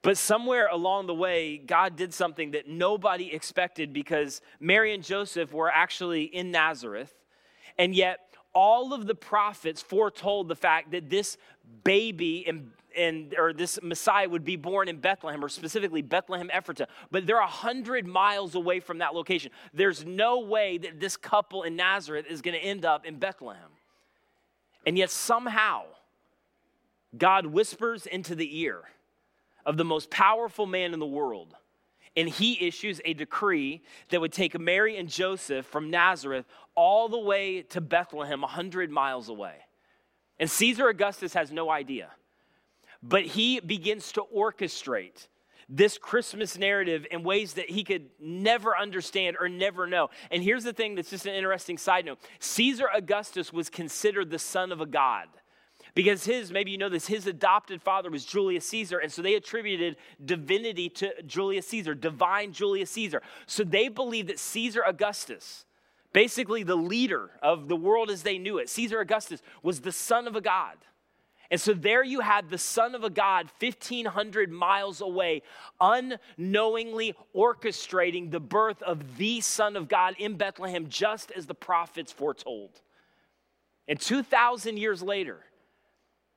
But 0.05 0.19
somewhere 0.19 0.69
along 0.71 1.07
the 1.07 1.15
way, 1.15 1.57
God 1.57 1.97
did 1.97 2.13
something 2.13 2.51
that 2.51 2.69
nobody 2.69 3.33
expected 3.33 3.95
because 3.95 4.43
Mary 4.61 4.93
and 4.93 5.03
Joseph 5.03 5.51
were 5.51 5.71
actually 5.71 6.25
in 6.25 6.51
Nazareth. 6.51 7.13
And 7.79 7.95
yet, 7.95 8.21
all 8.55 8.93
of 8.93 9.07
the 9.07 9.15
prophets 9.15 9.81
foretold 9.81 10.49
the 10.49 10.57
fact 10.57 10.91
that 10.91 11.09
this 11.09 11.39
baby 11.85 12.45
and, 12.47 12.71
and 12.95 13.35
or 13.39 13.55
this 13.55 13.79
Messiah 13.83 14.29
would 14.29 14.45
be 14.45 14.57
born 14.57 14.89
in 14.89 14.99
Bethlehem, 14.99 15.43
or 15.43 15.49
specifically 15.49 16.03
Bethlehem 16.03 16.51
Ephratah. 16.53 16.87
But 17.11 17.27
they're 17.27 17.41
a 17.41 17.47
hundred 17.47 18.07
miles 18.07 18.55
away 18.55 18.81
from 18.81 18.99
that 18.99 19.15
location. 19.15 19.53
There's 19.73 20.05
no 20.05 20.41
way 20.41 20.77
that 20.77 21.01
this 21.01 21.17
couple 21.17 21.63
in 21.63 21.77
Nazareth 21.77 22.27
is 22.29 22.43
going 22.43 22.55
to 22.55 22.63
end 22.63 22.85
up 22.85 23.07
in 23.07 23.19
Bethlehem. 23.19 23.71
And 24.87 24.99
yet 24.99 25.11
somehow, 25.11 25.85
God 27.17 27.47
whispers 27.47 28.05
into 28.05 28.35
the 28.35 28.61
ear 28.61 28.83
of 29.67 29.77
the 29.77 29.85
most 29.85 30.11
powerful 30.11 30.67
man 30.67 30.93
in 30.93 31.01
the 31.01 31.07
world 31.07 31.55
and 32.17 32.29
he 32.29 32.67
issues 32.67 33.01
a 33.05 33.15
decree 33.15 33.83
that 34.11 34.21
would 34.21 34.33
take 34.33 34.59
Mary 34.59 34.97
and 34.97 35.09
Joseph 35.09 35.67
from 35.67 35.91
Nazareth 35.91 36.47
all 36.75 37.09
the 37.09 37.19
way 37.19 37.63
to 37.63 37.81
Bethlehem, 37.81 38.41
100 38.41 38.91
miles 38.91 39.29
away. 39.29 39.57
And 40.39 40.51
Caesar 40.51 40.89
Augustus 40.89 41.35
has 41.35 41.51
no 41.51 41.71
idea. 41.71 42.11
But 43.03 43.25
he 43.25 43.61
begins 43.61 44.13
to 44.13 44.25
orchestrate 44.35 45.27
this 45.69 45.99
Christmas 45.99 46.59
narrative 46.59 47.07
in 47.11 47.25
ways 47.25 47.55
that 47.55 47.71
he 47.71 47.85
could 47.85 48.11
never 48.21 48.77
understand 48.77 49.37
or 49.41 49.49
never 49.49 49.87
know. 49.87 50.11
And 50.31 50.43
here's 50.43 50.65
the 50.65 50.73
thing 50.73 50.95
that's 50.95 51.11
just 51.11 51.27
an 51.27 51.35
interesting 51.35 51.79
side 51.79 52.05
note 52.05 52.19
Caesar 52.39 52.87
Augustus 52.95 53.53
was 53.53 53.71
considered 53.71 54.31
the 54.31 54.39
son 54.39 54.73
of 54.73 54.81
a 54.81 54.87
god. 54.87 55.29
Because 55.95 56.25
his, 56.25 56.51
maybe 56.51 56.73
you 56.73 56.79
know 56.79 56.89
this, 56.89 57.07
his 57.07 57.27
adopted 57.29 57.81
father 57.81 58.11
was 58.11 58.25
Julius 58.25 58.67
Caesar, 58.67 58.99
and 58.99 59.13
so 59.13 59.23
they 59.23 59.35
attributed 59.35 59.97
divinity 60.25 60.89
to 60.89 61.23
Julius 61.23 61.69
Caesar, 61.69 61.95
divine 61.95 62.53
Julius 62.53 62.91
Caesar. 62.91 63.23
So 63.47 63.63
they 63.63 63.89
believed 63.89 64.29
that 64.29 64.41
Caesar 64.41 64.83
Augustus, 64.85 65.65
basically 66.13 66.65
the 66.65 66.75
leader 66.75 67.31
of 67.41 67.69
the 67.69 67.77
world 67.77 68.11
as 68.11 68.23
they 68.25 68.39
knew 68.39 68.59
it, 68.59 68.69
Caesar 68.71 68.99
Augustus 68.99 69.41
was 69.63 69.81
the 69.81 69.93
son 69.93 70.27
of 70.27 70.35
a 70.35 70.41
god. 70.41 70.79
And 71.51 71.61
so 71.61 71.73
there 71.73 72.03
you 72.03 72.21
had 72.21 72.49
the 72.49 72.59
Son 72.59 72.95
of 72.95 73.05
a 73.05 73.11
God 73.11 73.49
1,500 73.61 74.51
miles 74.51 75.01
away, 75.01 75.43
unknowingly 75.81 77.15
orchestrating 77.37 78.31
the 78.31 78.41
birth 78.41 78.83
of 78.83 79.19
the 79.19 79.41
Son 79.41 79.77
of 79.77 79.87
God 79.87 80.17
in 80.19 80.37
Bethlehem, 80.37 80.89
just 80.89 81.31
as 81.31 81.47
the 81.47 81.55
prophets 81.55 82.11
foretold. 82.11 82.81
And 83.87 84.01
2,000 84.01 84.79
years 84.79 85.03
later, 85.03 85.45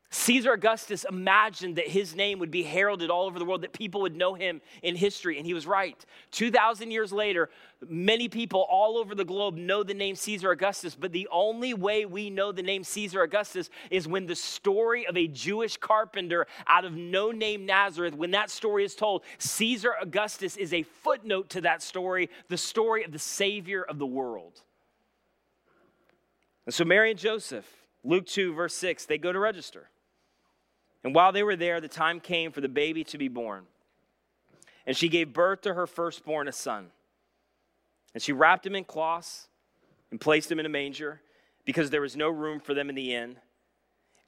Caesar 0.10 0.54
Augustus 0.54 1.06
imagined 1.10 1.76
that 1.76 1.88
his 1.88 2.16
name 2.16 2.40
would 2.40 2.50
be 2.50 2.64
heralded 2.64 3.10
all 3.10 3.26
over 3.26 3.38
the 3.38 3.44
world, 3.44 3.62
that 3.62 3.74
people 3.74 4.02
would 4.02 4.16
know 4.16 4.36
him 4.36 4.62
in 4.82 4.96
history, 4.96 5.38
and 5.38 5.46
he 5.46 5.54
was 5.54 5.68
right. 5.68 6.06
2,000 6.32 6.92
years 6.92 7.12
later, 7.12 7.50
many 7.90 8.30
people 8.30 8.66
all 8.70 8.98
over 8.98 9.14
the 9.14 9.26
globe 9.26 9.58
know 9.58 9.84
the 9.84 9.94
name 9.94 10.16
Caesar 10.16 10.52
Augustus, 10.52 10.96
but 10.96 11.12
the 11.12 11.28
only 11.30 11.74
way 11.74 12.06
we 12.06 12.30
know 12.30 12.54
the 12.54 12.64
name 12.64 12.86
Caesar 12.86 13.22
Augustus 13.22 13.70
is 13.92 14.08
when 14.08 14.26
the 14.26 14.36
story 14.36 15.06
of 15.08 15.18
a 15.18 15.28
Jewish 15.28 15.76
carpenter 15.76 16.48
out 16.68 16.86
of 16.86 16.94
no 16.94 17.32
name 17.32 17.66
Nazareth, 17.66 18.14
when 18.14 18.32
that 18.32 18.50
story 18.50 18.86
is 18.86 18.96
told, 18.96 19.24
Caesar 19.40 19.94
Augustus 20.02 20.56
is 20.56 20.74
a 20.74 20.84
footnote 20.84 21.50
to 21.50 21.62
that 21.62 21.84
story, 21.84 22.30
the 22.48 22.58
story 22.58 23.04
of 23.04 23.12
the 23.12 23.20
Savior 23.20 23.84
of 23.84 24.00
the 24.00 24.06
world. 24.06 24.62
And 26.66 26.74
so 26.74 26.86
Mary 26.86 27.12
and 27.12 27.20
Joseph, 27.20 27.66
Luke 28.06 28.26
2, 28.26 28.54
verse 28.54 28.74
6, 28.76 29.06
they 29.06 29.18
go 29.18 29.34
to 29.34 29.40
register. 29.40 29.90
And 31.04 31.13
while 31.13 31.32
they 31.32 31.44
were 31.44 31.56
there, 31.56 31.80
the 31.80 31.88
time 31.88 32.20
came 32.20 32.51
for 32.51 32.62
the 32.62 32.70
baby 32.70 33.04
to 33.06 33.18
be 33.18 33.27
born. 33.27 33.66
And 34.86 34.96
she 34.96 35.10
gave 35.10 35.34
birth 35.34 35.62
to 35.62 35.74
her 35.74 35.88
firstborn, 35.88 36.48
a 36.48 36.51
son. 36.51 36.88
And 38.13 38.24
she 38.24 38.34
wrapped 38.34 38.66
him 38.66 38.75
in 38.75 38.84
cloths 38.84 39.48
and 40.12 40.20
placed 40.20 40.51
him 40.51 40.60
in 40.60 40.66
a 40.66 40.70
manger 40.70 41.22
because 41.66 41.89
there 41.89 42.01
was 42.01 42.16
no 42.16 42.30
room 42.30 42.60
for 42.60 42.74
them 42.74 42.89
in 42.89 42.96
the 42.96 43.13
inn. 43.13 43.38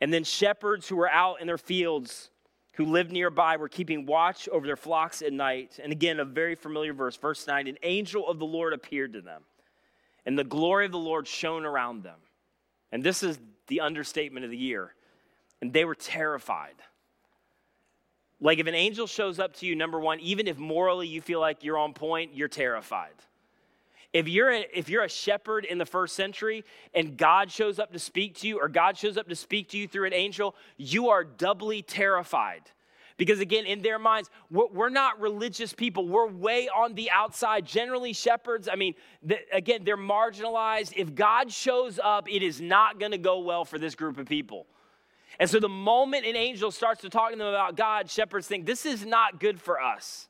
And 0.02 0.14
then 0.14 0.24
shepherds 0.24 0.88
who 0.88 0.96
were 0.96 1.10
out 1.10 1.42
in 1.42 1.48
their 1.48 1.58
fields, 1.58 2.30
who 2.74 2.86
lived 2.86 3.12
nearby, 3.12 3.58
were 3.58 3.70
keeping 3.70 4.06
watch 4.06 4.48
over 4.50 4.66
their 4.66 4.76
flocks 4.76 5.22
at 5.22 5.34
night. 5.34 5.80
And 5.82 5.92
again, 5.92 6.20
a 6.20 6.26
very 6.26 6.56
familiar 6.56 6.94
verse, 6.94 7.16
verse 7.16 7.48
9 7.48 7.68
an 7.68 7.78
angel 7.84 8.28
of 8.28 8.40
the 8.40 8.46
Lord 8.46 8.74
appeared 8.74 9.14
to 9.14 9.22
them, 9.22 9.44
and 10.26 10.38
the 10.38 10.44
glory 10.44 10.86
of 10.86 10.92
the 10.92 11.00
Lord 11.00 11.28
shone 11.28 11.66
around 11.66 12.04
them. 12.04 12.20
And 12.92 13.04
this 13.04 13.24
is 13.24 13.40
the 13.68 13.82
understatement 13.82 14.46
of 14.46 14.52
the 14.52 14.58
year 14.58 14.94
and 15.62 15.74
they 15.74 15.86
were 15.86 15.96
terrified. 15.96 16.76
Like 18.42 18.60
if 18.60 18.68
an 18.68 18.76
angel 18.76 19.08
shows 19.08 19.40
up 19.40 19.56
to 19.58 19.66
you, 19.66 19.76
number 19.76 20.00
one, 20.00 20.20
even 20.22 20.48
if 20.48 20.58
morally 20.58 21.08
you 21.08 21.22
feel 21.22 21.40
like 21.40 21.64
you're 21.64 21.78
on 21.78 21.94
point, 21.94 22.34
you're 22.34 22.48
terrified. 22.48 23.12
If 24.12 24.28
you're, 24.28 24.50
a, 24.50 24.66
if 24.74 24.90
you're 24.90 25.04
a 25.04 25.10
shepherd 25.10 25.66
in 25.66 25.78
the 25.78 25.86
first 25.86 26.16
century 26.16 26.64
and 26.96 27.16
God 27.16 27.52
shows 27.52 27.78
up 27.78 27.92
to 27.94 28.00
speak 28.00 28.38
to 28.40 28.48
you, 28.48 28.60
or 28.60 28.68
God 28.68 28.98
shows 28.98 29.18
up 29.18 29.28
to 29.30 29.36
speak 29.36 29.70
to 29.70 29.78
you 29.78 29.88
through 29.88 30.08
an 30.08 30.14
angel, 30.14 30.56
you 30.78 31.10
are 31.10 31.24
doubly 31.24 31.82
terrified. 31.82 32.64
Because 33.18 33.42
again, 33.42 33.66
in 33.66 33.82
their 33.82 34.00
minds, 34.00 34.30
we're, 34.50 34.90
not 34.90 35.20
religious 35.20 35.74
people. 35.74 36.08
We're 36.08 36.30
way 36.30 36.70
on 36.70 36.96
the 36.96 37.12
outside. 37.12 37.66
Generally, 37.66 38.14
shepherds, 38.14 38.70
I 38.72 38.76
mean, 38.76 38.96
again, 39.52 39.84
they're 39.84 39.98
marginalized. 39.98 40.94
If 40.96 41.14
God 41.14 41.52
shows 41.52 42.00
up, 42.02 42.32
it 42.32 42.42
is 42.42 42.62
not 42.62 42.98
going 42.98 43.12
to 43.12 43.18
go 43.18 43.40
well 43.40 43.66
for 43.66 43.78
this 43.78 43.94
group 43.94 44.18
of 44.18 44.26
people. 44.26 44.68
And 45.40 45.50
so 45.50 45.60
the 45.60 45.70
moment 45.70 46.26
an 46.26 46.36
angel 46.36 46.70
starts 46.70 47.02
to 47.02 47.10
talk 47.10 47.32
to 47.32 47.38
them 47.38 47.48
about 47.48 47.78
God, 47.78 48.10
shepherds 48.10 48.46
think, 48.46 48.66
this 48.66 48.86
is 48.86 49.06
not 49.06 49.40
good 49.40 49.62
for 49.62 49.82
us. 49.82 50.28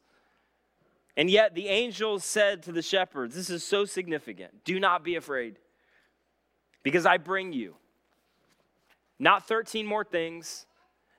And 1.18 1.30
yet 1.30 1.56
the 1.56 1.68
angel 1.68 2.20
said 2.20 2.64
to 2.64 2.72
the 2.72 2.84
shepherds, 2.84 3.36
this 3.36 3.50
is 3.50 3.64
so 3.64 3.86
significant. 3.86 4.64
Do 4.64 4.80
not 4.80 5.04
be 5.04 5.16
afraid, 5.16 5.58
because 6.84 7.06
I 7.06 7.18
bring 7.18 7.52
you 7.52 7.76
not 9.18 9.48
13 9.48 9.86
more 9.86 10.06
things, 10.06 10.66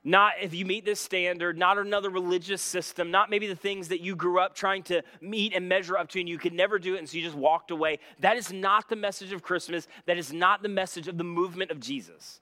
not 0.03 0.35
if 0.41 0.55
you 0.55 0.65
meet 0.65 0.87
this 0.87 1.01
standard, 1.01 1.59
not 1.59 1.77
another 1.77 2.09
religious 2.09 2.63
system, 2.63 3.11
not 3.11 3.29
maybe 3.29 3.47
the 3.47 3.55
things 3.55 3.89
that 3.89 4.01
you 4.01 4.17
grew 4.17 4.41
up 4.41 4.55
trying 4.55 4.83
to 4.85 5.03
meet 5.21 5.53
and 5.53 5.69
measure 5.69 5.99
up 5.99 6.09
to 6.11 6.21
and 6.21 6.29
you 6.29 6.39
could 6.39 6.55
never 6.55 6.79
do 6.79 6.95
it 6.95 6.99
and 6.99 7.09
so 7.09 7.19
you 7.19 7.23
just 7.23 7.37
walked 7.37 7.71
away. 7.71 7.99
That 8.21 8.39
is 8.39 8.51
not 8.51 8.89
the 8.89 8.97
message 8.97 9.33
of 9.33 9.43
Christmas. 9.43 9.87
That 10.07 10.17
is 10.17 10.33
not 10.33 10.63
the 10.63 10.71
message 10.71 11.09
of 11.09 11.19
the 11.19 11.25
movement 11.25 11.71
of 11.71 11.81
Jesus. 11.81 12.41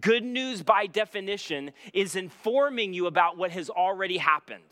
Good 0.00 0.24
news, 0.24 0.62
by 0.62 0.86
definition, 0.86 1.72
is 1.92 2.16
informing 2.16 2.94
you 2.94 3.06
about 3.06 3.36
what 3.36 3.50
has 3.50 3.68
already 3.68 4.18
happened. 4.18 4.62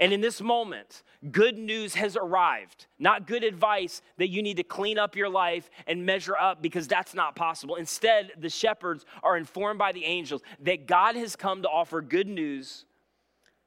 And 0.00 0.12
in 0.12 0.20
this 0.20 0.40
moment, 0.40 1.04
good 1.30 1.56
news 1.56 1.94
has 1.94 2.16
arrived. 2.16 2.86
Not 2.98 3.28
good 3.28 3.44
advice 3.44 4.02
that 4.18 4.28
you 4.28 4.42
need 4.42 4.56
to 4.56 4.64
clean 4.64 4.98
up 4.98 5.14
your 5.14 5.28
life 5.28 5.70
and 5.86 6.04
measure 6.04 6.36
up 6.36 6.60
because 6.60 6.88
that's 6.88 7.14
not 7.14 7.36
possible. 7.36 7.76
Instead, 7.76 8.32
the 8.36 8.48
shepherds 8.48 9.04
are 9.22 9.36
informed 9.36 9.78
by 9.78 9.92
the 9.92 10.04
angels 10.04 10.42
that 10.60 10.86
God 10.86 11.14
has 11.14 11.36
come 11.36 11.62
to 11.62 11.68
offer 11.68 12.02
good 12.02 12.26
news 12.26 12.86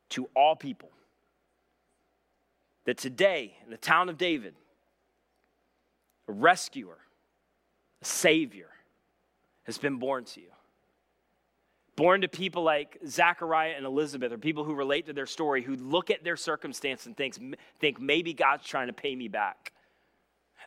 to 0.09 0.29
all 0.35 0.55
people. 0.55 0.89
That 2.85 2.97
today, 2.97 3.55
in 3.63 3.71
the 3.71 3.77
town 3.77 4.09
of 4.09 4.17
David, 4.17 4.53
a 6.27 6.33
rescuer, 6.33 6.97
a 8.01 8.05
savior, 8.05 8.67
has 9.67 9.77
been 9.77 9.97
born 9.97 10.25
to 10.25 10.41
you. 10.41 10.47
Born 11.95 12.21
to 12.21 12.27
people 12.27 12.63
like 12.63 12.97
Zachariah 13.05 13.73
and 13.75 13.85
Elizabeth, 13.85 14.31
or 14.31 14.37
people 14.37 14.63
who 14.63 14.73
relate 14.73 15.07
to 15.07 15.13
their 15.13 15.25
story, 15.25 15.61
who 15.61 15.75
look 15.75 16.09
at 16.09 16.23
their 16.23 16.37
circumstance 16.37 17.05
and 17.05 17.15
thinks, 17.15 17.39
think 17.79 17.99
maybe 17.99 18.33
God's 18.33 18.65
trying 18.65 18.87
to 18.87 18.93
pay 18.93 19.15
me 19.15 19.27
back. 19.27 19.73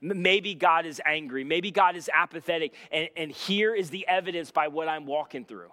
Maybe 0.02 0.54
God 0.54 0.86
is 0.86 1.00
angry. 1.04 1.44
Maybe 1.44 1.70
God 1.70 1.94
is 1.96 2.10
apathetic. 2.12 2.74
And, 2.90 3.08
and 3.16 3.30
here 3.30 3.74
is 3.74 3.90
the 3.90 4.06
evidence 4.08 4.50
by 4.50 4.68
what 4.68 4.88
I'm 4.88 5.06
walking 5.06 5.44
through. 5.44 5.70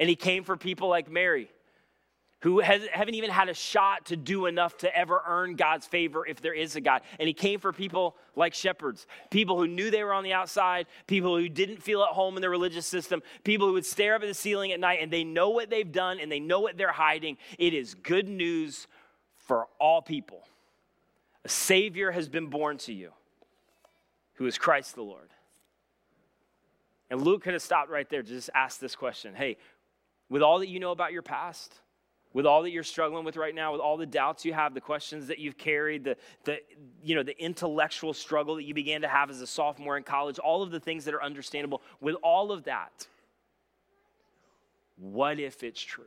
And 0.00 0.08
he 0.08 0.16
came 0.16 0.44
for 0.44 0.56
people 0.56 0.88
like 0.88 1.10
Mary, 1.10 1.50
who 2.40 2.60
has, 2.60 2.86
haven't 2.92 3.14
even 3.14 3.30
had 3.30 3.48
a 3.48 3.54
shot 3.54 4.06
to 4.06 4.16
do 4.16 4.46
enough 4.46 4.76
to 4.78 4.96
ever 4.96 5.22
earn 5.26 5.56
God's 5.56 5.86
favor 5.86 6.24
if 6.24 6.40
there 6.40 6.54
is 6.54 6.76
a 6.76 6.80
God. 6.80 7.02
And 7.18 7.26
he 7.26 7.34
came 7.34 7.58
for 7.58 7.72
people 7.72 8.16
like 8.36 8.54
shepherds, 8.54 9.06
people 9.30 9.58
who 9.58 9.66
knew 9.66 9.90
they 9.90 10.04
were 10.04 10.12
on 10.12 10.22
the 10.22 10.32
outside, 10.32 10.86
people 11.08 11.36
who 11.36 11.48
didn't 11.48 11.82
feel 11.82 12.02
at 12.02 12.10
home 12.10 12.36
in 12.36 12.42
the 12.42 12.48
religious 12.48 12.86
system, 12.86 13.22
people 13.42 13.66
who 13.66 13.72
would 13.72 13.86
stare 13.86 14.14
up 14.14 14.22
at 14.22 14.28
the 14.28 14.34
ceiling 14.34 14.70
at 14.70 14.78
night 14.78 15.00
and 15.02 15.12
they 15.12 15.24
know 15.24 15.50
what 15.50 15.68
they've 15.68 15.90
done 15.90 16.20
and 16.20 16.30
they 16.30 16.38
know 16.38 16.60
what 16.60 16.78
they're 16.78 16.92
hiding. 16.92 17.38
It 17.58 17.74
is 17.74 17.94
good 17.94 18.28
news 18.28 18.86
for 19.36 19.66
all 19.80 20.00
people. 20.00 20.42
A 21.44 21.48
Savior 21.48 22.12
has 22.12 22.28
been 22.28 22.46
born 22.46 22.78
to 22.78 22.92
you, 22.92 23.10
who 24.34 24.46
is 24.46 24.58
Christ 24.58 24.94
the 24.94 25.02
Lord. 25.02 25.30
And 27.10 27.22
Luke 27.22 27.42
could 27.42 27.54
have 27.54 27.62
stopped 27.62 27.90
right 27.90 28.08
there 28.08 28.22
to 28.22 28.28
just 28.28 28.50
ask 28.54 28.78
this 28.78 28.94
question 28.94 29.34
Hey, 29.34 29.56
with 30.28 30.42
all 30.42 30.60
that 30.60 30.68
you 30.68 30.78
know 30.78 30.92
about 30.92 31.12
your 31.12 31.22
past, 31.22 31.74
with 32.32 32.46
all 32.46 32.62
that 32.62 32.70
you're 32.70 32.82
struggling 32.82 33.24
with 33.24 33.36
right 33.36 33.54
now, 33.54 33.72
with 33.72 33.80
all 33.80 33.96
the 33.96 34.06
doubts 34.06 34.44
you 34.44 34.52
have, 34.52 34.74
the 34.74 34.80
questions 34.80 35.26
that 35.28 35.38
you've 35.38 35.56
carried, 35.56 36.04
the, 36.04 36.16
the, 36.44 36.58
you 37.02 37.14
know, 37.14 37.22
the 37.22 37.38
intellectual 37.42 38.12
struggle 38.12 38.56
that 38.56 38.64
you 38.64 38.74
began 38.74 39.00
to 39.00 39.08
have 39.08 39.30
as 39.30 39.40
a 39.40 39.46
sophomore 39.46 39.96
in 39.96 40.02
college, 40.02 40.38
all 40.38 40.62
of 40.62 40.70
the 40.70 40.80
things 40.80 41.04
that 41.06 41.14
are 41.14 41.22
understandable, 41.22 41.82
with 42.00 42.16
all 42.22 42.52
of 42.52 42.64
that, 42.64 43.06
what 44.96 45.38
if 45.38 45.62
it's 45.62 45.80
true? 45.80 46.04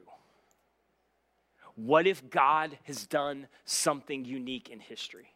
What 1.75 2.05
if 2.05 2.29
God 2.29 2.77
has 2.83 3.05
done 3.05 3.47
something 3.65 4.25
unique 4.25 4.69
in 4.69 4.79
history? 4.79 5.33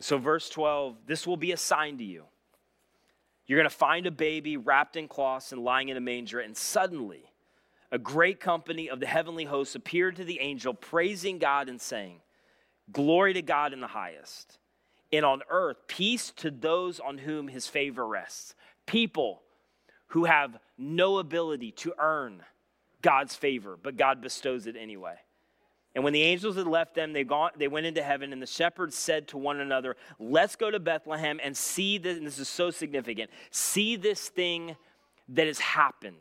So, 0.00 0.18
verse 0.18 0.48
12 0.48 0.96
this 1.06 1.26
will 1.26 1.36
be 1.36 1.52
a 1.52 1.56
sign 1.56 1.98
to 1.98 2.04
you. 2.04 2.24
You're 3.46 3.58
going 3.58 3.70
to 3.70 3.76
find 3.76 4.06
a 4.06 4.10
baby 4.10 4.56
wrapped 4.56 4.96
in 4.96 5.08
cloths 5.08 5.52
and 5.52 5.62
lying 5.62 5.88
in 5.88 5.96
a 5.96 6.00
manger, 6.00 6.40
and 6.40 6.56
suddenly, 6.56 7.24
a 7.90 7.98
great 7.98 8.40
company 8.40 8.90
of 8.90 9.00
the 9.00 9.06
heavenly 9.06 9.44
hosts 9.44 9.74
appeared 9.74 10.16
to 10.16 10.24
the 10.24 10.40
angel, 10.40 10.74
praising 10.74 11.38
God 11.38 11.68
and 11.68 11.80
saying, 11.80 12.20
Glory 12.92 13.34
to 13.34 13.42
God 13.42 13.72
in 13.72 13.80
the 13.80 13.86
highest, 13.86 14.58
and 15.12 15.24
on 15.24 15.42
earth, 15.50 15.76
peace 15.86 16.32
to 16.36 16.50
those 16.50 17.00
on 17.00 17.18
whom 17.18 17.48
his 17.48 17.66
favor 17.66 18.06
rests. 18.06 18.54
People 18.86 19.42
who 20.08 20.24
have 20.24 20.58
no 20.78 21.18
ability 21.18 21.72
to 21.72 21.94
earn 21.98 22.42
God's 23.02 23.34
favor, 23.34 23.78
but 23.80 23.96
God 23.96 24.20
bestows 24.20 24.66
it 24.66 24.76
anyway. 24.76 25.16
And 25.94 26.04
when 26.04 26.12
the 26.12 26.22
angels 26.22 26.56
had 26.56 26.66
left 26.66 26.94
them, 26.94 27.12
they, 27.12 27.24
gone, 27.24 27.50
they 27.56 27.68
went 27.68 27.86
into 27.86 28.02
heaven, 28.02 28.32
and 28.32 28.40
the 28.40 28.46
shepherds 28.46 28.94
said 28.94 29.28
to 29.28 29.38
one 29.38 29.60
another, 29.60 29.96
Let's 30.18 30.56
go 30.56 30.70
to 30.70 30.78
Bethlehem 30.78 31.40
and 31.42 31.56
see 31.56 31.98
this. 31.98 32.16
And 32.16 32.26
this 32.26 32.38
is 32.38 32.48
so 32.48 32.70
significant 32.70 33.30
see 33.50 33.96
this 33.96 34.28
thing 34.28 34.76
that 35.30 35.46
has 35.46 35.58
happened. 35.58 36.16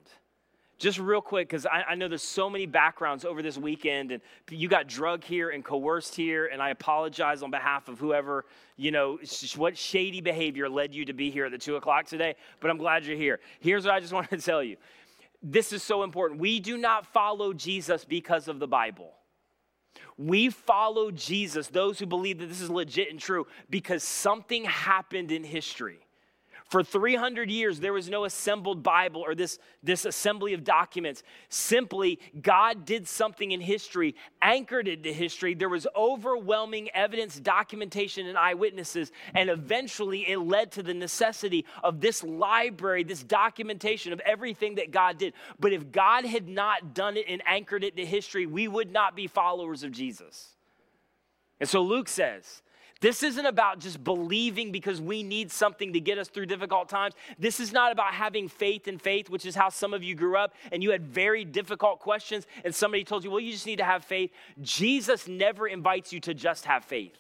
Just 0.78 1.00
real 1.00 1.22
quick, 1.22 1.50
because 1.50 1.66
I, 1.66 1.84
I, 1.90 1.96
know 1.96 2.08
there's 2.08 2.22
so 2.22 2.52
many 2.52 2.68
backgrounds 2.68 3.26
over 3.26 3.42
this 3.42 3.58
weekend, 3.58 4.12
and 4.12 4.22
you 4.52 4.70
got 4.70 4.88
drugged 4.88 5.24
here 5.24 5.50
and 5.50 5.66
coerced 5.66 6.14
here, 6.14 6.48
and 6.48 6.62
I 6.62 6.70
apologize 6.70 7.42
on 7.42 7.50
behalf 7.50 7.88
of 7.88 7.98
whoever, 7.98 8.46
you 8.76 8.92
know, 8.92 9.18
what 9.56 9.76
shady 9.76 10.22
behavior 10.22 10.70
led 10.70 10.94
you 10.94 11.04
to 11.06 11.14
be 11.14 11.32
here 11.32 11.46
at 11.46 11.52
the 11.52 11.58
two 11.58 11.78
o'clock 11.78 12.06
today, 12.06 12.36
but 12.60 12.70
I'm 12.70 12.78
glad 12.78 13.06
you're 13.06 13.18
here. 13.18 13.40
Here's 13.60 13.86
what 13.86 13.96
I 13.96 14.00
just 14.00 14.14
wanted 14.14 14.38
to 14.38 14.46
tell 14.46 14.62
you 14.62 14.78
this 15.42 15.74
is 15.74 15.82
so 15.82 16.04
important. 16.04 16.40
We 16.40 16.60
do 16.60 16.78
not 16.78 17.06
follow 17.08 17.54
Jesus 17.54 18.06
because 18.06 18.48
of 18.48 18.60
the 18.60 18.68
Bible. 18.68 19.14
We 20.18 20.50
follow 20.50 21.12
Jesus, 21.12 21.68
those 21.68 22.00
who 22.00 22.06
believe 22.06 22.40
that 22.40 22.48
this 22.48 22.62
is 22.62 22.70
legit 22.70 23.10
and 23.12 23.20
true, 23.20 23.48
because 23.70 24.04
something 24.04 24.66
happened 24.66 25.32
in 25.32 25.44
history. 25.44 26.00
For 26.68 26.84
300 26.84 27.50
years, 27.50 27.80
there 27.80 27.94
was 27.94 28.10
no 28.10 28.26
assembled 28.26 28.84
Bible 28.84 29.22
or 29.26 29.36
this, 29.36 29.58
this 29.84 30.04
assembly 30.04 30.54
of 30.54 30.66
documents. 30.66 31.24
Simply, 31.48 32.20
God 32.42 32.86
did 32.86 33.08
something 33.08 33.52
in 33.52 33.62
history, 33.62 34.16
anchored 34.42 34.90
it 34.90 35.04
to 35.04 35.14
history. 35.14 35.54
There 35.54 35.70
was 35.70 35.88
overwhelming 35.96 36.90
evidence, 36.94 37.40
documentation, 37.40 38.28
and 38.28 38.38
eyewitnesses. 38.38 39.14
And 39.34 39.50
eventually, 39.50 40.30
it 40.30 40.40
led 40.40 40.74
to 40.74 40.84
the 40.84 40.94
necessity 40.94 41.66
of 41.84 42.02
this 42.02 42.22
library, 42.22 43.04
this 43.04 43.24
documentation 43.24 44.12
of 44.12 44.20
everything 44.22 44.76
that 44.76 44.92
God 44.92 45.18
did. 45.18 45.36
But 45.60 45.72
if 45.72 45.90
God 45.94 46.26
had 46.26 46.50
not 46.50 46.94
done 46.94 47.16
it 47.16 47.26
and 47.30 47.42
anchored 47.46 47.86
it 47.86 47.96
to 47.96 48.06
history, 48.06 48.46
we 48.46 48.68
would 48.68 48.92
not 48.92 49.16
be 49.16 49.28
followers 49.28 49.84
of 49.84 49.94
Jesus. 49.94 50.58
And 51.62 51.70
so 51.70 51.82
Luke 51.82 52.10
says, 52.10 52.62
this 53.00 53.24
isn't 53.24 53.46
about 53.46 53.80
just 53.80 54.04
believing 54.04 54.72
because 54.72 55.00
we 55.00 55.24
need 55.24 55.52
something 55.52 55.94
to 55.94 56.00
get 56.00 56.18
us 56.18 56.28
through 56.28 56.48
difficult 56.48 56.90
times. 56.90 57.14
This 57.38 57.60
is 57.60 57.72
not 57.72 57.92
about 57.92 58.14
having 58.14 58.48
faith 58.48 58.88
in 58.88 58.98
faith, 58.98 59.30
which 59.30 59.46
is 59.46 59.56
how 59.56 59.70
some 59.70 59.94
of 59.94 60.04
you 60.04 60.16
grew 60.16 60.38
up 60.38 60.54
and 60.72 60.82
you 60.82 60.92
had 60.92 61.06
very 61.06 61.46
difficult 61.46 62.00
questions 62.00 62.48
and 62.64 62.74
somebody 62.74 63.04
told 63.04 63.24
you, 63.24 63.32
well, 63.32 63.40
you 63.40 63.52
just 63.52 63.66
need 63.66 63.78
to 63.78 63.84
have 63.84 64.04
faith. 64.04 64.32
Jesus 64.62 65.28
never 65.28 65.68
invites 65.68 66.12
you 66.12 66.20
to 66.22 66.34
just 66.34 66.66
have 66.66 66.84
faith. 66.86 67.14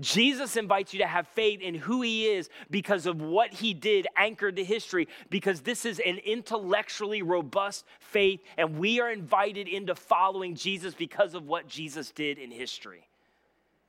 Jesus 0.00 0.56
invites 0.56 0.92
you 0.92 1.00
to 1.00 1.06
have 1.06 1.26
faith 1.28 1.60
in 1.60 1.74
who 1.74 2.02
he 2.02 2.26
is 2.26 2.50
because 2.70 3.06
of 3.06 3.20
what 3.20 3.52
he 3.52 3.72
did 3.74 4.06
anchored 4.16 4.56
to 4.56 4.64
history, 4.64 5.08
because 5.30 5.62
this 5.62 5.84
is 5.84 5.98
an 6.00 6.18
intellectually 6.18 7.22
robust 7.22 7.84
faith, 8.00 8.40
and 8.58 8.78
we 8.78 9.00
are 9.00 9.10
invited 9.10 9.68
into 9.68 9.94
following 9.94 10.54
Jesus 10.54 10.94
because 10.94 11.34
of 11.34 11.46
what 11.46 11.68
Jesus 11.68 12.10
did 12.10 12.38
in 12.38 12.50
history. 12.50 13.08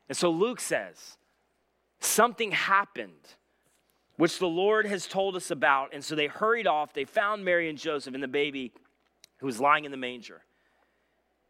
And 0.10 0.18
so 0.18 0.30
Luke 0.30 0.60
says, 0.60 1.18
something 2.00 2.52
happened, 2.52 3.36
which 4.18 4.40
the 4.40 4.48
Lord 4.48 4.86
has 4.86 5.08
told 5.08 5.36
us 5.36 5.52
about. 5.52 5.94
And 5.94 6.04
so 6.04 6.16
they 6.16 6.28
hurried 6.28 6.68
off. 6.68 6.94
They 6.94 7.06
found 7.06 7.46
Mary 7.46 7.70
and 7.70 7.78
Joseph 7.78 8.14
and 8.14 8.24
the 8.24 8.28
baby 8.28 8.74
who 9.38 9.46
was 9.46 9.60
lying 9.60 9.86
in 9.86 9.92
the 9.92 9.98
manger. 9.98 10.42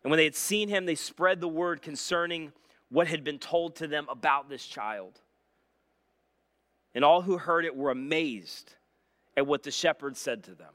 And 0.03 0.11
when 0.11 0.17
they 0.17 0.23
had 0.23 0.35
seen 0.35 0.69
him, 0.69 0.85
they 0.85 0.95
spread 0.95 1.41
the 1.41 1.47
word 1.47 1.81
concerning 1.81 2.51
what 2.89 3.07
had 3.07 3.23
been 3.23 3.39
told 3.39 3.75
to 3.77 3.87
them 3.87 4.05
about 4.09 4.49
this 4.49 4.65
child. 4.65 5.19
And 6.93 7.03
all 7.03 7.21
who 7.21 7.37
heard 7.37 7.65
it 7.65 7.75
were 7.75 7.91
amazed 7.91 8.75
at 9.35 9.47
what 9.47 9.63
the 9.63 9.71
shepherds 9.71 10.19
said 10.19 10.43
to 10.43 10.55
them. 10.55 10.73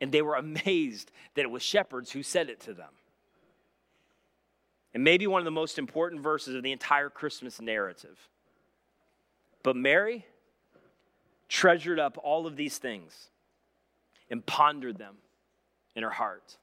And 0.00 0.12
they 0.12 0.22
were 0.22 0.34
amazed 0.36 1.10
that 1.34 1.42
it 1.42 1.50
was 1.50 1.62
shepherds 1.62 2.10
who 2.12 2.22
said 2.22 2.50
it 2.50 2.60
to 2.60 2.74
them 2.74 2.90
and 4.92 5.04
maybe 5.04 5.26
one 5.26 5.40
of 5.40 5.44
the 5.44 5.50
most 5.50 5.78
important 5.78 6.22
verses 6.22 6.54
of 6.54 6.62
the 6.62 6.72
entire 6.72 7.08
Christmas 7.08 7.60
narrative. 7.60 8.18
But 9.62 9.76
Mary 9.76 10.26
treasured 11.48 11.98
up 11.98 12.18
all 12.22 12.46
of 12.46 12.56
these 12.56 12.78
things 12.78 13.30
and 14.30 14.44
pondered 14.44 14.98
them 14.98 15.16
in 15.94 16.02
her 16.02 16.10
heart. 16.10 16.56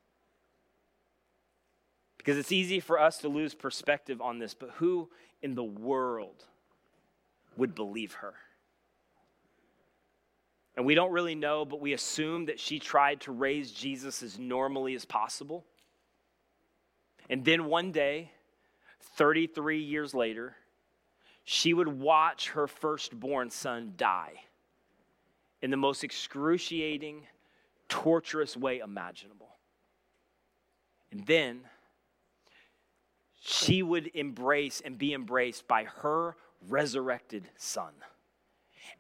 Because 2.18 2.38
it's 2.38 2.52
easy 2.52 2.80
for 2.80 3.00
us 3.00 3.20
to 3.20 3.30
lose 3.30 3.54
perspective 3.54 4.22
on 4.22 4.40
this, 4.40 4.54
but 4.54 4.72
who 4.76 5.10
in 5.42 5.56
the 5.56 5.64
world 5.64 6.44
would 7.56 7.76
believe 7.76 8.14
her? 8.14 8.34
And 10.76 10.86
we 10.86 10.94
don't 10.94 11.12
really 11.12 11.36
know, 11.36 11.66
but 11.66 11.82
we 11.82 11.94
assume 11.94 12.46
that 12.46 12.60
she 12.60 12.80
tried 12.80 13.22
to 13.22 13.32
raise 13.32 13.72
Jesus 13.72 14.22
as 14.22 14.38
normally 14.38 14.94
as 14.94 15.06
possible. 15.06 15.66
And 17.30 17.44
then 17.44 17.66
one 17.66 17.92
day, 17.92 18.32
33 19.16 19.80
years 19.80 20.14
later, 20.14 20.56
she 21.44 21.74
would 21.74 21.88
watch 21.88 22.50
her 22.50 22.68
firstborn 22.68 23.50
son 23.50 23.94
die 23.98 24.34
in 25.62 25.72
the 25.72 25.78
most 25.78 26.04
excruciating, 26.04 27.26
torturous 27.90 28.56
way 28.56 28.80
imaginable. 28.80 29.50
And 31.12 31.26
then 31.26 31.62
she 33.42 33.82
would 33.82 34.12
embrace 34.14 34.82
and 34.84 34.98
be 34.98 35.14
embraced 35.14 35.68
by 35.68 35.86
her 35.86 36.36
resurrected 36.68 37.50
son. 37.56 37.94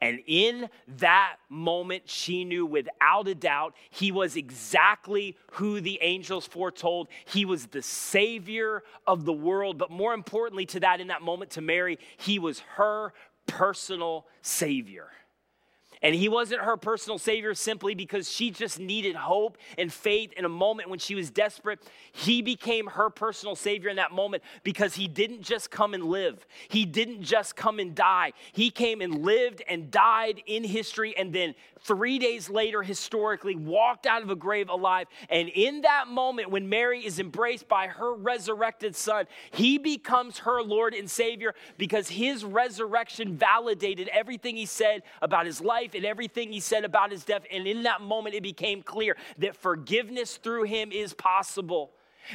And 0.02 0.20
in 0.28 0.70
that 1.00 1.36
moment, 1.50 2.04
she 2.06 2.44
knew 2.46 2.66
without 2.66 3.28
a 3.28 3.36
doubt 3.36 3.76
he 3.90 4.12
was 4.12 4.36
exactly 4.36 5.36
who 5.54 5.82
the 5.82 6.00
angels 6.02 6.46
foretold. 6.46 7.08
He 7.26 7.46
was 7.46 7.68
the 7.68 7.82
Savior 7.82 8.84
of 9.06 9.26
the 9.26 9.34
world. 9.34 9.78
But 9.78 9.92
more 9.92 10.14
importantly 10.14 10.66
to 10.68 10.80
that, 10.82 11.02
in 11.02 11.08
that 11.08 11.22
moment 11.22 11.52
to 11.52 11.62
Mary, 11.62 12.00
he 12.18 12.40
was 12.40 12.60
her 12.76 13.14
personal 13.46 14.28
Savior. 14.42 15.10
And 16.02 16.14
he 16.14 16.30
wasn't 16.30 16.62
her 16.62 16.78
personal 16.78 17.18
savior 17.18 17.54
simply 17.54 17.96
because 17.96 18.30
she 18.30 18.52
just 18.52 18.80
needed 18.80 19.16
hope 19.16 19.58
and 19.78 19.92
faith 19.92 20.34
in 20.34 20.46
a 20.46 20.50
moment 20.50 20.90
when 20.90 21.00
she 21.00 21.16
was 21.16 21.30
desperate. 21.30 21.80
He 22.12 22.42
became 22.42 22.88
her 22.88 23.10
personal 23.10 23.56
savior 23.56 23.90
in 23.90 23.96
that 23.96 24.12
moment 24.12 24.44
because 24.64 24.96
he 24.96 25.08
didn't 25.08 25.42
just 25.42 25.72
come 25.72 25.94
and 25.94 26.04
live, 26.04 26.46
he 26.70 26.86
didn't 26.86 27.24
just 27.24 27.56
come 27.56 27.80
and 27.80 27.96
die. 27.96 28.34
He 28.52 28.70
came 28.70 29.02
and 29.02 29.24
lived 29.24 29.62
and 29.68 29.90
died 29.92 30.42
in 30.46 30.64
history 30.64 31.16
and 31.18 31.34
then 31.34 31.56
three 31.88 32.20
days 32.20 32.50
later, 32.50 32.84
historically, 32.84 33.56
walked 33.56 34.06
out 34.06 34.22
of 34.22 34.30
a 34.30 34.36
grave 34.36 34.70
alive. 34.70 35.08
And 35.30 35.50
in 35.50 35.82
that 35.82 36.08
moment, 36.08 36.52
when 36.52 36.68
Mary 36.68 37.06
is 37.06 37.20
embraced 37.20 37.68
by 37.68 37.88
her 37.88 38.14
resurrected 38.14 38.96
son, 38.96 39.26
he 39.52 39.78
becomes 39.78 40.40
her 40.40 40.62
Lord 40.62 40.94
and 40.94 41.10
Savior 41.10 41.56
because 41.78 42.10
his 42.10 42.44
resurrection 42.44 43.38
validated 43.38 44.10
everything 44.10 44.58
he 44.58 44.66
said 44.66 45.04
about 45.22 45.46
his 45.46 45.62
life 45.62 45.96
and 45.96 46.06
everything 46.06 46.52
he 46.52 46.60
said 46.60 46.84
about 46.84 47.12
his 47.12 47.24
death. 47.24 47.44
And 47.52 47.66
in 47.66 47.84
that 47.84 48.02
moment, 48.02 48.36
it 48.36 48.44
became 48.44 48.84
clear 48.84 49.16
that 49.38 49.56
forgiveness 49.56 50.38
through 50.38 50.64
him 50.64 50.92
is 50.92 51.14
possible 51.14 51.92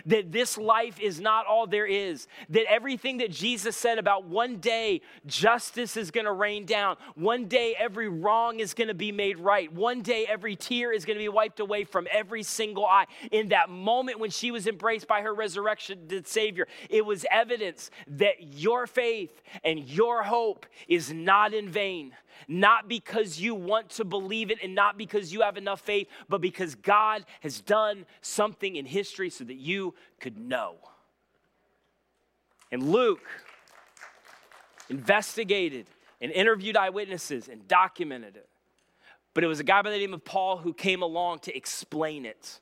that 0.06 0.32
this 0.32 0.58
life 0.58 1.00
is 1.00 1.20
not 1.20 1.46
all 1.46 1.66
there 1.66 1.86
is, 1.86 2.26
that 2.48 2.64
everything 2.68 3.18
that 3.18 3.30
Jesus 3.30 3.76
said 3.76 3.98
about 3.98 4.24
one 4.24 4.56
day 4.56 5.00
justice 5.26 5.96
is 5.96 6.10
going 6.10 6.26
to 6.26 6.32
rain 6.32 6.64
down, 6.64 6.96
one 7.14 7.46
day 7.46 7.74
every 7.78 8.08
wrong 8.08 8.60
is 8.60 8.74
going 8.74 8.88
to 8.88 8.94
be 8.94 9.12
made 9.12 9.38
right, 9.38 9.72
one 9.72 10.02
day 10.02 10.26
every 10.28 10.56
tear 10.56 10.92
is 10.92 11.04
going 11.04 11.18
to 11.18 11.22
be 11.22 11.28
wiped 11.28 11.60
away 11.60 11.84
from 11.84 12.06
every 12.10 12.42
single 12.42 12.86
eye. 12.86 13.06
In 13.30 13.48
that 13.48 13.70
moment 13.70 14.18
when 14.18 14.30
she 14.30 14.50
was 14.50 14.66
embraced 14.66 15.06
by 15.06 15.22
her 15.22 15.34
resurrection 15.34 16.08
Savior, 16.24 16.66
it 16.88 17.04
was 17.04 17.24
evidence 17.30 17.90
that 18.06 18.54
your 18.54 18.86
faith 18.86 19.42
and 19.64 19.80
your 19.88 20.22
hope 20.22 20.66
is 20.88 21.12
not 21.12 21.54
in 21.54 21.68
vain 21.68 22.12
not 22.48 22.88
because 22.88 23.40
you 23.40 23.54
want 23.54 23.90
to 23.90 24.04
believe 24.04 24.50
it 24.50 24.58
and 24.62 24.74
not 24.74 24.98
because 24.98 25.32
you 25.32 25.42
have 25.42 25.56
enough 25.56 25.80
faith, 25.80 26.08
but 26.28 26.40
because 26.40 26.74
God 26.74 27.24
has 27.40 27.60
done 27.60 28.06
something 28.20 28.76
in 28.76 28.86
history 28.86 29.30
so 29.30 29.44
that 29.44 29.56
you 29.56 29.81
could 30.20 30.38
know. 30.38 30.76
And 32.70 32.90
Luke 32.90 33.22
investigated 34.88 35.86
and 36.20 36.30
interviewed 36.32 36.76
eyewitnesses 36.76 37.48
and 37.48 37.66
documented 37.68 38.36
it. 38.36 38.48
But 39.34 39.44
it 39.44 39.46
was 39.46 39.60
a 39.60 39.64
guy 39.64 39.82
by 39.82 39.90
the 39.90 39.98
name 39.98 40.14
of 40.14 40.24
Paul 40.24 40.58
who 40.58 40.72
came 40.72 41.02
along 41.02 41.40
to 41.40 41.56
explain 41.56 42.26
it 42.26 42.60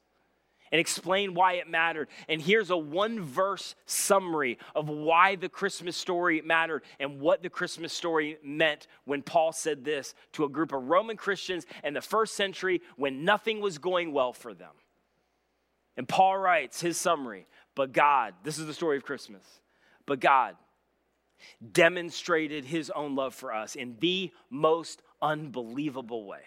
and 0.73 0.81
explain 0.81 1.35
why 1.35 1.55
it 1.55 1.69
mattered. 1.69 2.09
And 2.29 2.41
here's 2.41 2.71
a 2.71 2.77
one 2.77 3.21
verse 3.21 3.75
summary 3.87 4.59
of 4.75 4.89
why 4.89 5.35
the 5.35 5.49
Christmas 5.49 5.97
story 5.97 6.43
mattered 6.43 6.83
and 7.01 7.21
what 7.21 7.43
the 7.43 7.51
Christmas 7.51 7.93
story 7.93 8.39
meant 8.43 8.87
when 9.05 9.23
Paul 9.23 9.53
said 9.53 9.85
this 9.85 10.15
to 10.35 10.45
a 10.45 10.49
group 10.49 10.73
of 10.73 10.85
Roman 10.85 11.17
Christians 11.17 11.67
in 11.83 11.95
the 11.95 12.01
first 12.01 12.35
century 12.35 12.83
when 12.97 13.25
nothing 13.25 13.61
was 13.61 13.79
going 13.79 14.13
well 14.13 14.33
for 14.33 14.55
them. 14.55 14.73
And 16.01 16.09
Paul 16.09 16.39
writes 16.39 16.81
his 16.81 16.97
summary, 16.97 17.47
but 17.75 17.93
God, 17.93 18.33
this 18.43 18.59
is 18.59 18.65
the 18.65 18.73
story 18.73 18.97
of 18.97 19.05
Christmas, 19.05 19.43
but 20.07 20.19
God 20.19 20.57
demonstrated 21.73 22.65
his 22.65 22.89
own 22.89 23.17
love 23.17 23.35
for 23.35 23.53
us 23.53 23.77
in 23.77 23.99
the 24.01 24.31
most 24.49 25.03
unbelievable 25.21 26.25
way. 26.25 26.41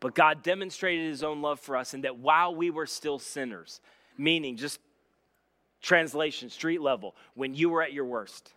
But 0.00 0.16
God 0.16 0.42
demonstrated 0.42 1.06
his 1.06 1.22
own 1.22 1.40
love 1.40 1.60
for 1.60 1.76
us, 1.76 1.94
in 1.94 2.00
that 2.00 2.18
while 2.18 2.52
we 2.52 2.70
were 2.70 2.86
still 2.86 3.20
sinners, 3.20 3.80
meaning 4.18 4.56
just 4.56 4.80
Translation, 5.80 6.50
street 6.50 6.80
level, 6.80 7.14
when 7.34 7.54
you 7.54 7.70
were 7.70 7.80
at 7.80 7.92
your 7.92 8.06
worst 8.06 8.54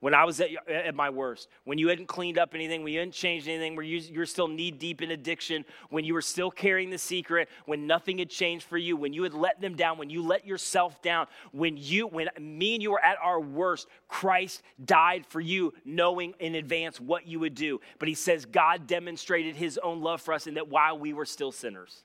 when 0.00 0.14
I 0.14 0.24
was 0.24 0.40
at, 0.40 0.50
at, 0.68 0.94
my 0.94 1.08
worst, 1.08 1.48
when 1.64 1.78
you 1.78 1.88
hadn't 1.88 2.06
cleaned 2.06 2.38
up 2.38 2.54
anything, 2.54 2.84
when 2.84 2.92
you 2.92 2.98
hadn't 2.98 3.14
changed 3.14 3.48
anything, 3.48 3.76
when 3.76 3.86
you, 3.86 3.98
you 3.98 4.18
were 4.18 4.26
still 4.26 4.46
knee 4.46 4.70
deep 4.70 5.00
in 5.00 5.10
addiction, 5.10 5.64
when 5.88 6.04
you 6.04 6.12
were 6.12 6.22
still 6.22 6.50
carrying 6.50 6.90
the 6.90 6.98
secret, 6.98 7.48
when 7.64 7.86
nothing 7.86 8.18
had 8.18 8.28
changed 8.28 8.66
for 8.66 8.76
you, 8.76 8.94
when 8.96 9.14
you 9.14 9.22
had 9.22 9.32
let 9.32 9.60
them 9.60 9.74
down, 9.74 9.96
when 9.96 10.10
you 10.10 10.22
let 10.22 10.46
yourself 10.46 11.00
down, 11.00 11.26
when 11.52 11.78
you, 11.78 12.06
when 12.06 12.28
me 12.38 12.74
and 12.74 12.82
you 12.82 12.90
were 12.90 13.02
at 13.02 13.16
our 13.22 13.40
worst, 13.40 13.88
Christ 14.06 14.62
died 14.84 15.24
for 15.26 15.40
you, 15.40 15.72
knowing 15.84 16.34
in 16.40 16.56
advance 16.56 17.00
what 17.00 17.26
you 17.26 17.40
would 17.40 17.54
do. 17.54 17.80
But 17.98 18.08
he 18.08 18.14
says 18.14 18.44
God 18.44 18.86
demonstrated 18.86 19.56
his 19.56 19.78
own 19.78 20.02
love 20.02 20.20
for 20.20 20.34
us, 20.34 20.46
and 20.46 20.58
that 20.58 20.68
while 20.68 20.98
we 20.98 21.14
were 21.14 21.24
still 21.24 21.52
sinners, 21.52 22.02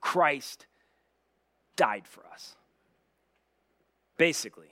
Christ 0.00 0.66
died 1.74 2.06
for 2.06 2.24
us. 2.32 2.54
Basically, 4.16 4.68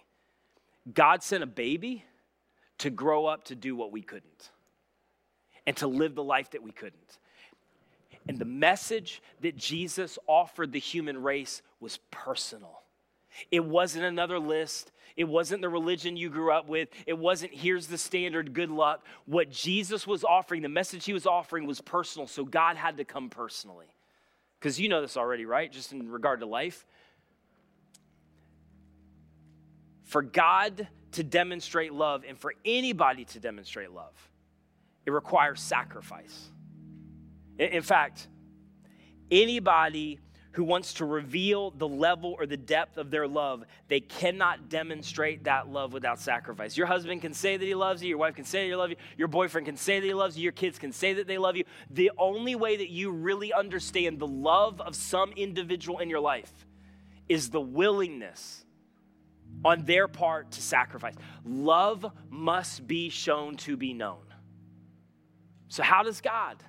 God 0.94 1.22
sent 1.22 1.42
a 1.42 1.46
baby 1.46 2.04
to 2.78 2.90
grow 2.90 3.26
up 3.26 3.44
to 3.44 3.54
do 3.54 3.74
what 3.76 3.92
we 3.92 4.02
couldn't 4.02 4.50
and 5.66 5.76
to 5.76 5.86
live 5.86 6.14
the 6.14 6.24
life 6.24 6.50
that 6.50 6.62
we 6.62 6.72
couldn't. 6.72 7.18
And 8.26 8.38
the 8.38 8.44
message 8.44 9.22
that 9.40 9.56
Jesus 9.56 10.18
offered 10.26 10.72
the 10.72 10.78
human 10.78 11.22
race 11.22 11.62
was 11.80 11.98
personal. 12.10 12.82
It 13.50 13.64
wasn't 13.64 14.04
another 14.04 14.38
list. 14.38 14.92
It 15.16 15.24
wasn't 15.24 15.62
the 15.62 15.68
religion 15.68 16.16
you 16.16 16.30
grew 16.30 16.52
up 16.52 16.68
with. 16.68 16.88
It 17.06 17.18
wasn't 17.18 17.52
here's 17.52 17.86
the 17.86 17.98
standard, 17.98 18.52
good 18.52 18.70
luck. 18.70 19.04
What 19.26 19.50
Jesus 19.50 20.06
was 20.06 20.24
offering, 20.24 20.62
the 20.62 20.68
message 20.68 21.04
he 21.04 21.12
was 21.12 21.26
offering 21.26 21.66
was 21.66 21.80
personal. 21.80 22.26
So 22.28 22.44
God 22.44 22.76
had 22.76 22.98
to 22.98 23.04
come 23.04 23.28
personally. 23.28 23.86
Because 24.58 24.78
you 24.78 24.88
know 24.88 25.00
this 25.00 25.16
already, 25.16 25.44
right? 25.44 25.70
Just 25.70 25.92
in 25.92 26.10
regard 26.10 26.40
to 26.40 26.46
life. 26.46 26.84
For 30.08 30.22
God 30.22 30.88
to 31.12 31.22
demonstrate 31.22 31.92
love 31.92 32.24
and 32.26 32.38
for 32.38 32.54
anybody 32.64 33.26
to 33.26 33.40
demonstrate 33.40 33.92
love, 33.92 34.14
it 35.04 35.10
requires 35.10 35.60
sacrifice. 35.60 36.48
In 37.58 37.82
fact, 37.82 38.26
anybody 39.30 40.18
who 40.52 40.64
wants 40.64 40.94
to 40.94 41.04
reveal 41.04 41.72
the 41.72 41.86
level 41.86 42.34
or 42.38 42.46
the 42.46 42.56
depth 42.56 42.96
of 42.96 43.10
their 43.10 43.28
love, 43.28 43.64
they 43.88 44.00
cannot 44.00 44.70
demonstrate 44.70 45.44
that 45.44 45.68
love 45.68 45.92
without 45.92 46.18
sacrifice. 46.18 46.74
Your 46.74 46.86
husband 46.86 47.20
can 47.20 47.34
say 47.34 47.58
that 47.58 47.64
he 47.64 47.74
loves 47.74 48.02
you, 48.02 48.08
your 48.08 48.18
wife 48.18 48.34
can 48.34 48.46
say 48.46 48.60
that 48.60 48.68
he 48.68 48.76
loves 48.76 48.92
you, 48.92 48.96
your 49.18 49.28
boyfriend 49.28 49.66
can 49.66 49.76
say 49.76 50.00
that 50.00 50.06
he 50.06 50.14
loves 50.14 50.38
you, 50.38 50.42
your 50.42 50.52
kids 50.52 50.78
can 50.78 50.90
say 50.90 51.12
that 51.12 51.26
they 51.26 51.36
love 51.36 51.54
you. 51.54 51.64
The 51.90 52.12
only 52.16 52.54
way 52.54 52.78
that 52.78 52.88
you 52.88 53.10
really 53.10 53.52
understand 53.52 54.18
the 54.18 54.26
love 54.26 54.80
of 54.80 54.96
some 54.96 55.32
individual 55.32 55.98
in 55.98 56.08
your 56.08 56.20
life 56.20 56.66
is 57.28 57.50
the 57.50 57.60
willingness 57.60 58.64
on 59.64 59.84
their 59.84 60.08
part 60.08 60.50
to 60.52 60.62
sacrifice. 60.62 61.14
Love 61.44 62.06
must 62.30 62.86
be 62.86 63.08
shown 63.08 63.56
to 63.56 63.76
be 63.76 63.92
known. 63.92 64.22
So, 65.68 65.82
how 65.82 66.02
does 66.02 66.20
God, 66.20 66.62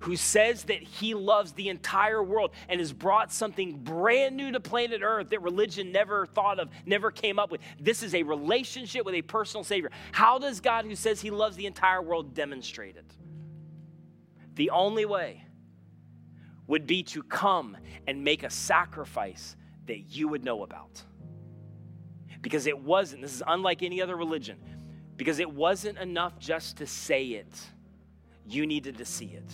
who 0.00 0.16
says 0.16 0.64
that 0.64 0.82
he 0.82 1.14
loves 1.14 1.52
the 1.52 1.68
entire 1.68 2.22
world 2.22 2.52
and 2.68 2.80
has 2.80 2.92
brought 2.92 3.32
something 3.32 3.78
brand 3.78 4.36
new 4.36 4.52
to 4.52 4.60
planet 4.60 5.02
Earth 5.02 5.30
that 5.30 5.42
religion 5.42 5.92
never 5.92 6.24
thought 6.26 6.58
of, 6.58 6.70
never 6.86 7.10
came 7.10 7.38
up 7.38 7.50
with, 7.50 7.60
this 7.78 8.02
is 8.02 8.14
a 8.14 8.22
relationship 8.22 9.04
with 9.04 9.14
a 9.14 9.22
personal 9.22 9.64
Savior. 9.64 9.90
How 10.12 10.38
does 10.38 10.60
God, 10.60 10.84
who 10.86 10.94
says 10.94 11.20
he 11.20 11.30
loves 11.30 11.56
the 11.56 11.66
entire 11.66 12.00
world, 12.00 12.34
demonstrate 12.34 12.96
it? 12.96 13.12
The 14.54 14.70
only 14.70 15.04
way 15.04 15.44
would 16.66 16.86
be 16.86 17.02
to 17.02 17.22
come 17.22 17.76
and 18.06 18.24
make 18.24 18.42
a 18.42 18.50
sacrifice 18.50 19.56
that 19.86 20.14
you 20.14 20.28
would 20.28 20.44
know 20.44 20.62
about 20.62 21.02
because 22.40 22.66
it 22.66 22.78
wasn't, 22.78 23.22
this 23.22 23.34
is 23.34 23.42
unlike 23.46 23.82
any 23.82 24.00
other 24.00 24.16
religion, 24.16 24.58
because 25.16 25.38
it 25.38 25.50
wasn't 25.50 25.98
enough 25.98 26.38
just 26.38 26.78
to 26.78 26.86
say 26.86 27.24
it, 27.24 27.60
you 28.46 28.66
needed 28.66 28.98
to 28.98 29.04
see 29.04 29.26
it. 29.26 29.50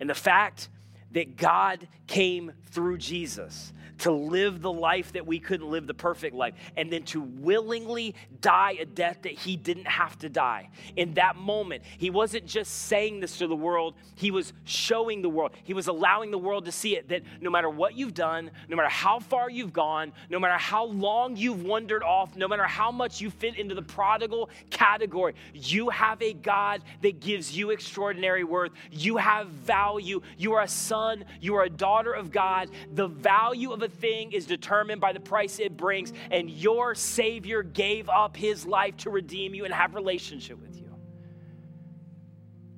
And 0.00 0.08
the 0.08 0.14
fact 0.14 0.68
that 1.12 1.36
God 1.36 1.86
came 2.06 2.52
through 2.70 2.98
Jesus 2.98 3.72
to 3.98 4.10
live 4.10 4.60
the 4.60 4.72
life 4.72 5.12
that 5.12 5.26
we 5.26 5.38
couldn't 5.38 5.68
live, 5.68 5.86
the 5.86 5.94
perfect 5.94 6.34
life, 6.34 6.54
and 6.76 6.90
then 6.90 7.02
to 7.04 7.20
willingly 7.20 8.14
die 8.40 8.76
a 8.80 8.84
death 8.84 9.18
that 9.22 9.32
he 9.32 9.56
didn't 9.56 9.86
have 9.86 10.18
to 10.18 10.28
die. 10.28 10.68
In 10.96 11.14
that 11.14 11.36
moment, 11.36 11.82
he 11.98 12.10
wasn't 12.10 12.46
just 12.46 12.86
saying 12.86 13.20
this 13.20 13.38
to 13.38 13.46
the 13.46 13.56
world, 13.56 13.94
he 14.14 14.30
was 14.30 14.52
showing 14.64 15.22
the 15.22 15.28
world. 15.28 15.52
He 15.64 15.74
was 15.74 15.86
allowing 15.86 16.30
the 16.30 16.38
world 16.38 16.64
to 16.66 16.72
see 16.72 16.96
it 16.96 17.08
that 17.08 17.22
no 17.40 17.50
matter 17.50 17.70
what 17.70 17.94
you've 17.94 18.14
done, 18.14 18.50
no 18.68 18.76
matter 18.76 18.88
how 18.88 19.20
far 19.20 19.50
you've 19.50 19.72
gone, 19.72 20.12
no 20.30 20.38
matter 20.38 20.58
how 20.58 20.86
long 20.86 21.36
you've 21.36 21.62
wandered 21.62 22.02
off, 22.02 22.36
no 22.36 22.48
matter 22.48 22.64
how 22.64 22.90
much 22.90 23.20
you 23.20 23.30
fit 23.30 23.56
into 23.56 23.74
the 23.74 23.82
prodigal 23.82 24.50
category, 24.70 25.34
you 25.52 25.88
have 25.90 26.20
a 26.22 26.32
God 26.32 26.82
that 27.02 27.20
gives 27.20 27.56
you 27.56 27.70
extraordinary 27.70 28.44
worth. 28.44 28.72
You 28.90 29.16
have 29.16 29.48
value. 29.48 30.20
You 30.36 30.54
are 30.54 30.62
a 30.62 30.68
son, 30.68 31.24
you 31.40 31.54
are 31.54 31.64
a 31.64 31.70
daughter 31.70 32.12
of 32.12 32.30
God. 32.30 32.70
The 32.94 33.08
value 33.08 33.72
of 33.72 33.82
a 33.84 33.88
thing 33.88 34.32
is 34.32 34.46
determined 34.46 35.00
by 35.00 35.12
the 35.12 35.20
price 35.20 35.60
it 35.60 35.76
brings, 35.76 36.12
and 36.32 36.50
your 36.50 36.96
Savior 36.96 37.62
gave 37.62 38.08
up 38.08 38.36
his 38.36 38.66
life 38.66 38.96
to 38.98 39.10
redeem 39.10 39.54
you 39.54 39.64
and 39.64 39.72
have 39.72 39.94
relationship 39.94 40.60
with 40.60 40.76
you. 40.76 40.92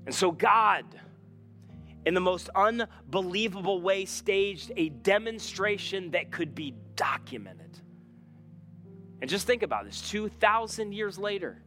And 0.05 0.15
so 0.15 0.31
God, 0.31 0.85
in 2.05 2.15
the 2.15 2.21
most 2.21 2.51
unbelievable 2.55 3.81
way, 3.81 4.05
staged 4.05 4.71
a 4.77 4.91
demonstration 4.91 6.11
that 6.11 6.31
could 6.31 6.55
be 6.55 6.75
documented. 6.95 7.79
And 9.21 9.31
just 9.31 9.47
think 9.47 9.63
about 9.63 9.87
this 9.87 10.03
2,000 10.11 10.93
years 10.93 11.19
later. 11.19 11.63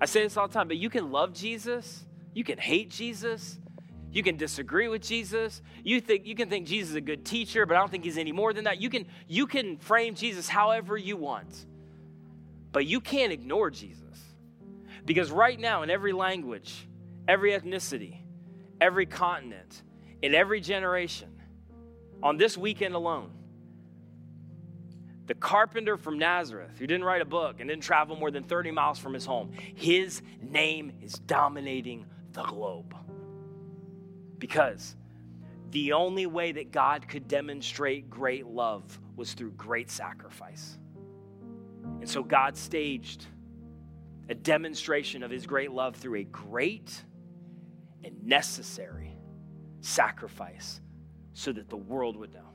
I 0.00 0.06
say 0.06 0.22
this 0.22 0.36
all 0.36 0.48
the 0.48 0.54
time, 0.54 0.68
but 0.68 0.76
you 0.76 0.90
can 0.90 1.12
love 1.12 1.32
Jesus, 1.32 2.04
you 2.34 2.44
can 2.44 2.58
hate 2.58 2.90
Jesus, 2.90 3.58
you 4.14 4.22
can 4.22 4.36
disagree 4.36 4.86
with 4.86 5.02
Jesus. 5.02 5.60
You 5.82 6.00
think 6.00 6.24
you 6.24 6.36
can 6.36 6.48
think 6.48 6.68
Jesus 6.68 6.90
is 6.90 6.96
a 6.96 7.00
good 7.00 7.24
teacher, 7.24 7.66
but 7.66 7.76
I 7.76 7.80
don't 7.80 7.90
think 7.90 8.04
he's 8.04 8.16
any 8.16 8.30
more 8.30 8.52
than 8.52 8.64
that. 8.64 8.80
You 8.80 8.88
can 8.88 9.06
you 9.26 9.48
can 9.48 9.76
frame 9.76 10.14
Jesus 10.14 10.48
however 10.48 10.96
you 10.96 11.16
want. 11.16 11.66
But 12.70 12.86
you 12.86 13.00
can't 13.00 13.32
ignore 13.32 13.70
Jesus. 13.70 14.20
Because 15.04 15.32
right 15.32 15.58
now 15.58 15.82
in 15.82 15.90
every 15.90 16.12
language, 16.12 16.86
every 17.26 17.50
ethnicity, 17.50 18.18
every 18.80 19.04
continent, 19.04 19.82
in 20.22 20.32
every 20.32 20.60
generation, 20.60 21.40
on 22.22 22.36
this 22.36 22.56
weekend 22.56 22.94
alone, 22.94 23.32
the 25.26 25.34
carpenter 25.34 25.96
from 25.96 26.20
Nazareth, 26.20 26.78
who 26.78 26.86
didn't 26.86 27.04
write 27.04 27.20
a 27.20 27.26
book 27.26 27.58
and 27.58 27.68
didn't 27.68 27.82
travel 27.82 28.14
more 28.14 28.30
than 28.30 28.44
30 28.44 28.70
miles 28.70 28.98
from 29.00 29.12
his 29.12 29.26
home, 29.26 29.50
his 29.74 30.22
name 30.40 30.92
is 31.02 31.14
dominating 31.14 32.06
the 32.32 32.44
globe. 32.44 32.94
Because 34.38 34.96
the 35.70 35.92
only 35.92 36.26
way 36.26 36.52
that 36.52 36.70
God 36.70 37.08
could 37.08 37.26
demonstrate 37.28 38.08
great 38.08 38.46
love 38.46 38.98
was 39.16 39.34
through 39.34 39.52
great 39.52 39.90
sacrifice. 39.90 40.78
And 42.00 42.08
so 42.08 42.22
God 42.22 42.56
staged 42.56 43.26
a 44.28 44.34
demonstration 44.34 45.22
of 45.22 45.30
his 45.30 45.46
great 45.46 45.70
love 45.70 45.96
through 45.96 46.20
a 46.20 46.24
great 46.24 47.02
and 48.02 48.22
necessary 48.24 49.16
sacrifice 49.80 50.80
so 51.32 51.52
that 51.52 51.68
the 51.68 51.76
world 51.76 52.16
would 52.16 52.32
know, 52.32 52.48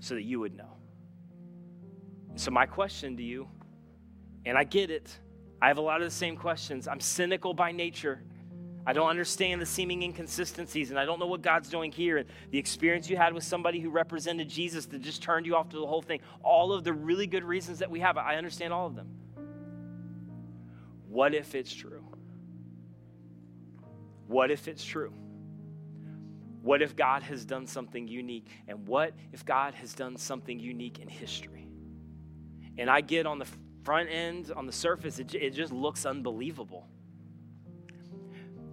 so 0.00 0.14
that 0.14 0.24
you 0.24 0.40
would 0.40 0.56
know. 0.56 0.76
So, 2.34 2.50
my 2.50 2.66
question 2.66 3.16
to 3.16 3.22
you, 3.22 3.48
and 4.44 4.56
I 4.56 4.64
get 4.64 4.90
it, 4.90 5.18
I 5.60 5.68
have 5.68 5.78
a 5.78 5.82
lot 5.82 6.00
of 6.00 6.06
the 6.06 6.14
same 6.14 6.36
questions. 6.36 6.86
I'm 6.86 7.00
cynical 7.00 7.54
by 7.54 7.72
nature. 7.72 8.22
I 8.88 8.94
don't 8.94 9.10
understand 9.10 9.60
the 9.60 9.66
seeming 9.66 10.02
inconsistencies, 10.02 10.88
and 10.88 10.98
I 10.98 11.04
don't 11.04 11.18
know 11.18 11.26
what 11.26 11.42
God's 11.42 11.68
doing 11.68 11.92
here. 11.92 12.16
And 12.16 12.28
the 12.50 12.56
experience 12.56 13.10
you 13.10 13.18
had 13.18 13.34
with 13.34 13.44
somebody 13.44 13.80
who 13.80 13.90
represented 13.90 14.48
Jesus 14.48 14.86
that 14.86 15.02
just 15.02 15.22
turned 15.22 15.44
you 15.44 15.56
off 15.56 15.68
to 15.68 15.76
the 15.76 15.86
whole 15.86 16.00
thing. 16.00 16.20
All 16.42 16.72
of 16.72 16.84
the 16.84 16.94
really 16.94 17.26
good 17.26 17.44
reasons 17.44 17.80
that 17.80 17.90
we 17.90 18.00
have, 18.00 18.16
I 18.16 18.36
understand 18.36 18.72
all 18.72 18.86
of 18.86 18.96
them. 18.96 19.08
What 21.06 21.34
if 21.34 21.54
it's 21.54 21.70
true? 21.70 22.02
What 24.26 24.50
if 24.50 24.68
it's 24.68 24.82
true? 24.82 25.12
What 26.62 26.80
if 26.80 26.96
God 26.96 27.22
has 27.24 27.44
done 27.44 27.66
something 27.66 28.08
unique? 28.08 28.48
And 28.68 28.88
what 28.88 29.12
if 29.34 29.44
God 29.44 29.74
has 29.74 29.92
done 29.92 30.16
something 30.16 30.58
unique 30.58 30.98
in 30.98 31.08
history? 31.08 31.68
And 32.78 32.88
I 32.88 33.02
get 33.02 33.26
on 33.26 33.38
the 33.38 33.46
front 33.84 34.08
end, 34.10 34.50
on 34.56 34.64
the 34.64 34.72
surface, 34.72 35.18
it, 35.18 35.34
it 35.34 35.50
just 35.50 35.74
looks 35.74 36.06
unbelievable. 36.06 36.88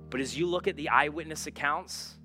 But 0.09 0.21
as 0.21 0.37
you 0.37 0.45
look 0.45 0.67
at 0.67 0.75
the 0.75 0.89
eyewitness 0.89 1.47
accounts, 1.47 2.15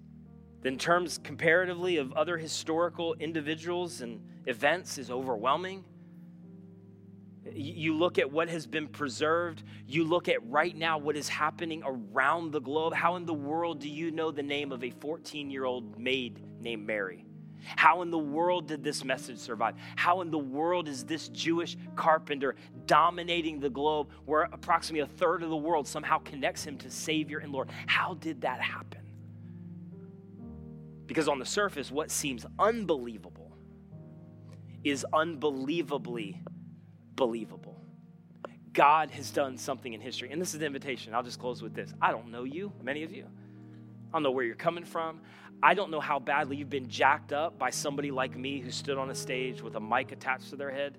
in 0.64 0.78
terms 0.78 1.18
comparatively 1.18 1.96
of 1.96 2.12
other 2.12 2.36
historical 2.36 3.14
individuals 3.14 4.02
and 4.02 4.20
events 4.46 4.98
is 4.98 5.10
overwhelming. 5.10 5.84
You 7.50 7.96
look 7.96 8.18
at 8.18 8.30
what 8.30 8.48
has 8.48 8.66
been 8.66 8.86
preserved. 8.86 9.62
You 9.86 10.04
look 10.04 10.28
at 10.28 10.46
right 10.46 10.76
now 10.76 10.98
what 10.98 11.16
is 11.16 11.28
happening 11.28 11.82
around 11.84 12.52
the 12.52 12.60
globe. 12.60 12.92
How 12.92 13.16
in 13.16 13.24
the 13.24 13.34
world 13.34 13.80
do 13.80 13.88
you 13.88 14.10
know 14.10 14.30
the 14.30 14.42
name 14.42 14.72
of 14.72 14.84
a 14.84 14.90
14 14.90 15.50
year 15.50 15.64
old 15.64 15.98
maid 15.98 16.44
named 16.60 16.86
Mary? 16.86 17.24
How 17.64 18.02
in 18.02 18.10
the 18.10 18.18
world 18.18 18.66
did 18.68 18.82
this 18.82 19.04
message 19.04 19.38
survive? 19.38 19.74
How 19.96 20.20
in 20.20 20.30
the 20.30 20.38
world 20.38 20.88
is 20.88 21.04
this 21.04 21.28
Jewish 21.28 21.76
carpenter 21.96 22.56
dominating 22.86 23.60
the 23.60 23.70
globe 23.70 24.08
where 24.24 24.42
approximately 24.52 25.00
a 25.00 25.18
third 25.18 25.42
of 25.42 25.50
the 25.50 25.56
world 25.56 25.86
somehow 25.86 26.18
connects 26.18 26.64
him 26.64 26.76
to 26.78 26.90
Savior 26.90 27.38
and 27.38 27.52
Lord? 27.52 27.70
How 27.86 28.14
did 28.14 28.40
that 28.42 28.60
happen? 28.60 29.00
Because 31.06 31.28
on 31.28 31.38
the 31.38 31.46
surface, 31.46 31.90
what 31.90 32.10
seems 32.10 32.46
unbelievable 32.58 33.56
is 34.84 35.04
unbelievably 35.12 36.40
believable. 37.16 37.80
God 38.72 39.10
has 39.10 39.30
done 39.30 39.58
something 39.58 39.92
in 39.92 40.00
history. 40.00 40.30
And 40.30 40.40
this 40.40 40.54
is 40.54 40.60
the 40.60 40.66
invitation. 40.66 41.14
I'll 41.14 41.22
just 41.22 41.40
close 41.40 41.62
with 41.62 41.74
this. 41.74 41.92
I 42.00 42.12
don't 42.12 42.30
know 42.30 42.44
you, 42.44 42.72
many 42.82 43.02
of 43.02 43.12
you. 43.12 43.24
I 43.24 44.12
don't 44.12 44.22
know 44.22 44.30
where 44.30 44.44
you're 44.44 44.54
coming 44.54 44.84
from. 44.84 45.20
I 45.62 45.74
don't 45.74 45.90
know 45.90 46.00
how 46.00 46.18
badly 46.18 46.56
you've 46.56 46.70
been 46.70 46.88
jacked 46.88 47.32
up 47.32 47.58
by 47.58 47.70
somebody 47.70 48.10
like 48.10 48.36
me 48.36 48.60
who 48.60 48.70
stood 48.70 48.96
on 48.96 49.10
a 49.10 49.14
stage 49.14 49.60
with 49.60 49.76
a 49.76 49.80
mic 49.80 50.10
attached 50.10 50.50
to 50.50 50.56
their 50.56 50.70
head. 50.70 50.98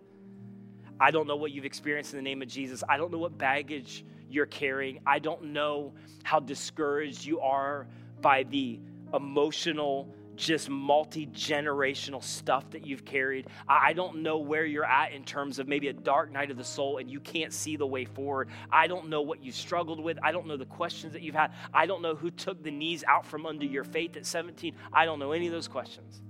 I 0.99 1.09
don't 1.09 1.27
know 1.27 1.35
what 1.35 1.51
you've 1.51 1.65
experienced 1.65 2.13
in 2.13 2.17
the 2.17 2.23
name 2.23 2.43
of 2.43 2.47
Jesus. 2.47 2.83
I 2.87 2.97
don't 2.97 3.11
know 3.11 3.17
what 3.17 3.35
baggage 3.37 4.05
you're 4.29 4.45
carrying. 4.45 4.99
I 5.05 5.17
don't 5.17 5.45
know 5.45 5.93
how 6.23 6.39
discouraged 6.39 7.25
you 7.25 7.39
are 7.39 7.87
by 8.21 8.43
the 8.43 8.79
emotional 9.13 10.13
just 10.41 10.69
multi 10.69 11.27
generational 11.27 12.23
stuff 12.23 12.69
that 12.71 12.85
you've 12.85 13.05
carried. 13.05 13.47
I 13.67 13.93
don't 13.93 14.23
know 14.23 14.39
where 14.39 14.65
you're 14.65 14.85
at 14.85 15.11
in 15.11 15.23
terms 15.23 15.59
of 15.59 15.67
maybe 15.67 15.87
a 15.87 15.93
dark 15.93 16.31
night 16.31 16.49
of 16.49 16.57
the 16.57 16.63
soul 16.63 16.97
and 16.97 17.09
you 17.09 17.19
can't 17.19 17.53
see 17.53 17.75
the 17.75 17.85
way 17.85 18.05
forward. 18.05 18.49
I 18.71 18.87
don't 18.87 19.07
know 19.07 19.21
what 19.21 19.43
you 19.43 19.51
struggled 19.51 19.99
with. 19.99 20.17
I 20.23 20.31
don't 20.31 20.47
know 20.47 20.57
the 20.57 20.65
questions 20.65 21.13
that 21.13 21.21
you've 21.21 21.35
had. 21.35 21.51
I 21.73 21.85
don't 21.85 22.01
know 22.01 22.15
who 22.15 22.31
took 22.31 22.63
the 22.63 22.71
knees 22.71 23.03
out 23.07 23.25
from 23.25 23.45
under 23.45 23.65
your 23.65 23.83
faith 23.83 24.17
at 24.17 24.25
17. 24.25 24.75
I 24.91 25.05
don't 25.05 25.19
know 25.19 25.31
any 25.31 25.45
of 25.45 25.53
those 25.53 25.67
questions. 25.67 26.21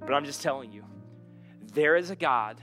But 0.00 0.12
I'm 0.14 0.24
just 0.24 0.42
telling 0.42 0.72
you, 0.72 0.84
there 1.74 1.94
is 1.94 2.10
a 2.10 2.16
God 2.16 2.60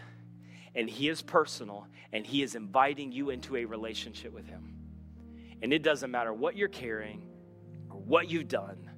and 0.75 0.89
He 0.89 1.07
is 1.07 1.21
personal 1.21 1.87
and 2.11 2.25
He 2.25 2.43
is 2.43 2.55
inviting 2.55 3.13
you 3.13 3.29
into 3.29 3.55
a 3.55 3.63
relationship 3.63 4.33
with 4.33 4.45
Him. 4.45 4.75
And 5.61 5.71
it 5.71 5.83
doesn't 5.83 6.11
matter 6.11 6.33
what 6.33 6.57
you're 6.57 6.67
carrying 6.67 7.21
or 7.89 7.97
what 7.97 8.29
you've 8.29 8.49
done 8.49 8.88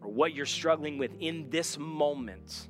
or 0.00 0.10
what 0.10 0.34
you're 0.34 0.46
struggling 0.46 0.98
with 0.98 1.12
in 1.20 1.50
this 1.50 1.78
moment. 1.78 2.68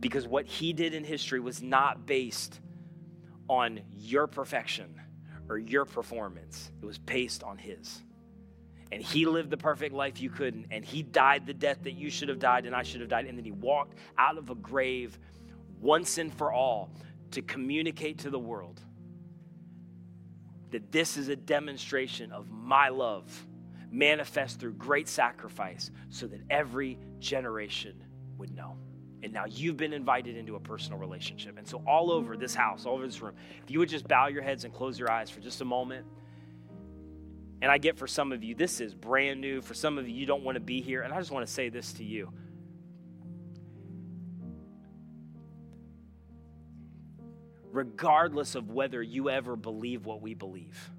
Because 0.00 0.26
what 0.26 0.46
he 0.46 0.72
did 0.72 0.94
in 0.94 1.04
history 1.04 1.40
was 1.40 1.62
not 1.62 2.06
based 2.06 2.60
on 3.48 3.80
your 3.96 4.26
perfection 4.26 5.00
or 5.48 5.58
your 5.58 5.84
performance, 5.84 6.70
it 6.82 6.86
was 6.86 6.98
based 6.98 7.42
on 7.42 7.58
his. 7.58 8.02
And 8.90 9.02
he 9.02 9.26
lived 9.26 9.50
the 9.50 9.56
perfect 9.56 9.94
life 9.94 10.20
you 10.20 10.30
couldn't, 10.30 10.66
and 10.70 10.84
he 10.84 11.02
died 11.02 11.46
the 11.46 11.52
death 11.54 11.78
that 11.82 11.92
you 11.92 12.08
should 12.10 12.28
have 12.28 12.38
died 12.38 12.64
and 12.64 12.74
I 12.74 12.82
should 12.82 13.00
have 13.00 13.10
died. 13.10 13.26
And 13.26 13.36
then 13.36 13.44
he 13.44 13.50
walked 13.50 13.98
out 14.16 14.38
of 14.38 14.50
a 14.50 14.54
grave 14.54 15.18
once 15.80 16.18
and 16.18 16.32
for 16.32 16.52
all 16.52 16.90
to 17.32 17.42
communicate 17.42 18.18
to 18.18 18.30
the 18.30 18.38
world 18.38 18.80
that 20.70 20.92
this 20.92 21.16
is 21.16 21.28
a 21.28 21.36
demonstration 21.36 22.32
of 22.32 22.50
my 22.50 22.88
love 22.88 23.46
manifest 23.90 24.60
through 24.60 24.74
great 24.74 25.08
sacrifice 25.08 25.90
so 26.10 26.26
that 26.26 26.40
every 26.50 26.98
generation 27.18 28.02
would 28.36 28.54
know. 28.54 28.76
And 29.22 29.32
now 29.32 29.46
you've 29.46 29.76
been 29.76 29.92
invited 29.92 30.36
into 30.36 30.54
a 30.54 30.60
personal 30.60 30.98
relationship. 30.98 31.58
And 31.58 31.66
so, 31.66 31.82
all 31.86 32.12
over 32.12 32.36
this 32.36 32.54
house, 32.54 32.86
all 32.86 32.94
over 32.94 33.06
this 33.06 33.20
room, 33.20 33.34
if 33.64 33.70
you 33.70 33.80
would 33.80 33.88
just 33.88 34.06
bow 34.06 34.28
your 34.28 34.42
heads 34.42 34.64
and 34.64 34.72
close 34.72 34.98
your 34.98 35.10
eyes 35.10 35.28
for 35.28 35.40
just 35.40 35.60
a 35.60 35.64
moment. 35.64 36.06
And 37.60 37.72
I 37.72 37.78
get 37.78 37.98
for 37.98 38.06
some 38.06 38.30
of 38.30 38.44
you, 38.44 38.54
this 38.54 38.80
is 38.80 38.94
brand 38.94 39.40
new. 39.40 39.60
For 39.60 39.74
some 39.74 39.98
of 39.98 40.08
you, 40.08 40.14
you 40.14 40.26
don't 40.26 40.44
want 40.44 40.54
to 40.54 40.60
be 40.60 40.80
here. 40.80 41.02
And 41.02 41.12
I 41.12 41.18
just 41.18 41.32
want 41.32 41.44
to 41.44 41.52
say 41.52 41.68
this 41.68 41.94
to 41.94 42.04
you. 42.04 42.32
Regardless 47.72 48.54
of 48.54 48.70
whether 48.70 49.02
you 49.02 49.28
ever 49.28 49.56
believe 49.56 50.06
what 50.06 50.22
we 50.22 50.34
believe, 50.34 50.90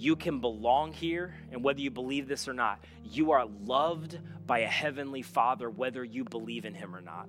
you 0.00 0.16
can 0.16 0.40
belong 0.40 0.92
here, 0.92 1.34
and 1.52 1.62
whether 1.62 1.80
you 1.80 1.90
believe 1.90 2.26
this 2.26 2.48
or 2.48 2.54
not, 2.54 2.82
you 3.04 3.32
are 3.32 3.44
loved 3.66 4.18
by 4.46 4.60
a 4.60 4.66
heavenly 4.66 5.20
Father, 5.20 5.68
whether 5.68 6.02
you 6.02 6.24
believe 6.24 6.64
in 6.64 6.72
Him 6.72 6.96
or 6.96 7.02
not. 7.02 7.28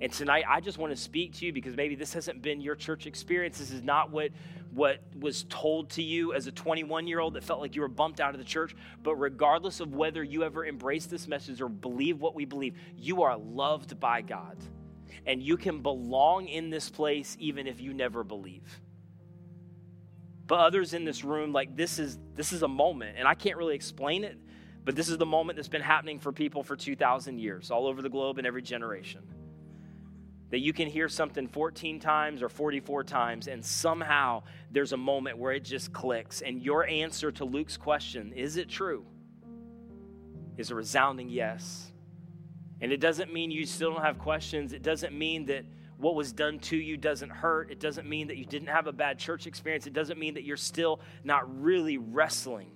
And 0.00 0.12
tonight, 0.12 0.44
I 0.48 0.60
just 0.60 0.78
want 0.78 0.94
to 0.94 0.96
speak 0.96 1.34
to 1.34 1.46
you 1.46 1.52
because 1.52 1.76
maybe 1.76 1.96
this 1.96 2.12
hasn't 2.12 2.40
been 2.40 2.60
your 2.60 2.76
church 2.76 3.06
experience. 3.06 3.58
This 3.58 3.72
is 3.72 3.82
not 3.82 4.12
what, 4.12 4.30
what 4.72 5.00
was 5.18 5.44
told 5.48 5.90
to 5.90 6.02
you 6.02 6.34
as 6.34 6.46
a 6.46 6.52
21 6.52 7.08
year 7.08 7.18
old 7.18 7.34
that 7.34 7.42
felt 7.42 7.60
like 7.60 7.74
you 7.74 7.82
were 7.82 7.88
bumped 7.88 8.20
out 8.20 8.32
of 8.32 8.38
the 8.38 8.44
church. 8.46 8.76
But 9.02 9.16
regardless 9.16 9.80
of 9.80 9.92
whether 9.92 10.22
you 10.22 10.44
ever 10.44 10.64
embrace 10.64 11.06
this 11.06 11.26
message 11.26 11.60
or 11.60 11.68
believe 11.68 12.20
what 12.20 12.36
we 12.36 12.44
believe, 12.44 12.76
you 12.96 13.22
are 13.24 13.36
loved 13.36 13.98
by 13.98 14.22
God. 14.22 14.56
And 15.26 15.42
you 15.42 15.56
can 15.56 15.82
belong 15.82 16.46
in 16.46 16.70
this 16.70 16.90
place 16.90 17.36
even 17.40 17.66
if 17.66 17.80
you 17.80 17.92
never 17.92 18.22
believe 18.22 18.80
but 20.46 20.58
others 20.58 20.94
in 20.94 21.04
this 21.04 21.24
room 21.24 21.52
like 21.52 21.74
this 21.76 21.98
is 21.98 22.18
this 22.34 22.52
is 22.52 22.62
a 22.62 22.68
moment 22.68 23.16
and 23.18 23.26
i 23.26 23.34
can't 23.34 23.56
really 23.56 23.74
explain 23.74 24.24
it 24.24 24.38
but 24.84 24.94
this 24.94 25.08
is 25.08 25.16
the 25.16 25.26
moment 25.26 25.56
that's 25.56 25.68
been 25.68 25.82
happening 25.82 26.20
for 26.20 26.30
people 26.30 26.62
for 26.62 26.76
2000 26.76 27.38
years 27.38 27.70
all 27.70 27.86
over 27.86 28.02
the 28.02 28.10
globe 28.10 28.38
in 28.38 28.44
every 28.44 28.62
generation. 28.62 29.22
That 30.50 30.58
you 30.58 30.72
can 30.72 30.88
hear 30.88 31.08
something 31.08 31.48
14 31.48 31.98
times 31.98 32.42
or 32.42 32.48
44 32.48 33.02
times 33.02 33.48
and 33.48 33.64
somehow 33.64 34.42
there's 34.70 34.92
a 34.92 34.96
moment 34.96 35.38
where 35.38 35.52
it 35.52 35.64
just 35.64 35.92
clicks 35.92 36.42
and 36.42 36.62
your 36.62 36.86
answer 36.86 37.32
to 37.32 37.44
luke's 37.44 37.76
question 37.76 38.32
is 38.34 38.56
it 38.56 38.68
true? 38.68 39.06
Is 40.56 40.70
a 40.70 40.74
resounding 40.74 41.30
yes. 41.30 41.90
And 42.80 42.92
it 42.92 43.00
doesn't 43.00 43.32
mean 43.32 43.50
you 43.50 43.64
still 43.64 43.94
don't 43.94 44.02
have 44.02 44.18
questions. 44.18 44.72
It 44.72 44.82
doesn't 44.82 45.16
mean 45.16 45.46
that 45.46 45.64
what 45.98 46.14
was 46.14 46.32
done 46.32 46.58
to 46.58 46.76
you 46.76 46.96
doesn't 46.96 47.30
hurt. 47.30 47.70
It 47.70 47.80
doesn't 47.80 48.08
mean 48.08 48.28
that 48.28 48.36
you 48.36 48.44
didn't 48.44 48.68
have 48.68 48.86
a 48.86 48.92
bad 48.92 49.18
church 49.18 49.46
experience. 49.46 49.86
It 49.86 49.92
doesn't 49.92 50.18
mean 50.18 50.34
that 50.34 50.44
you're 50.44 50.56
still 50.56 51.00
not 51.22 51.62
really 51.62 51.98
wrestling 51.98 52.70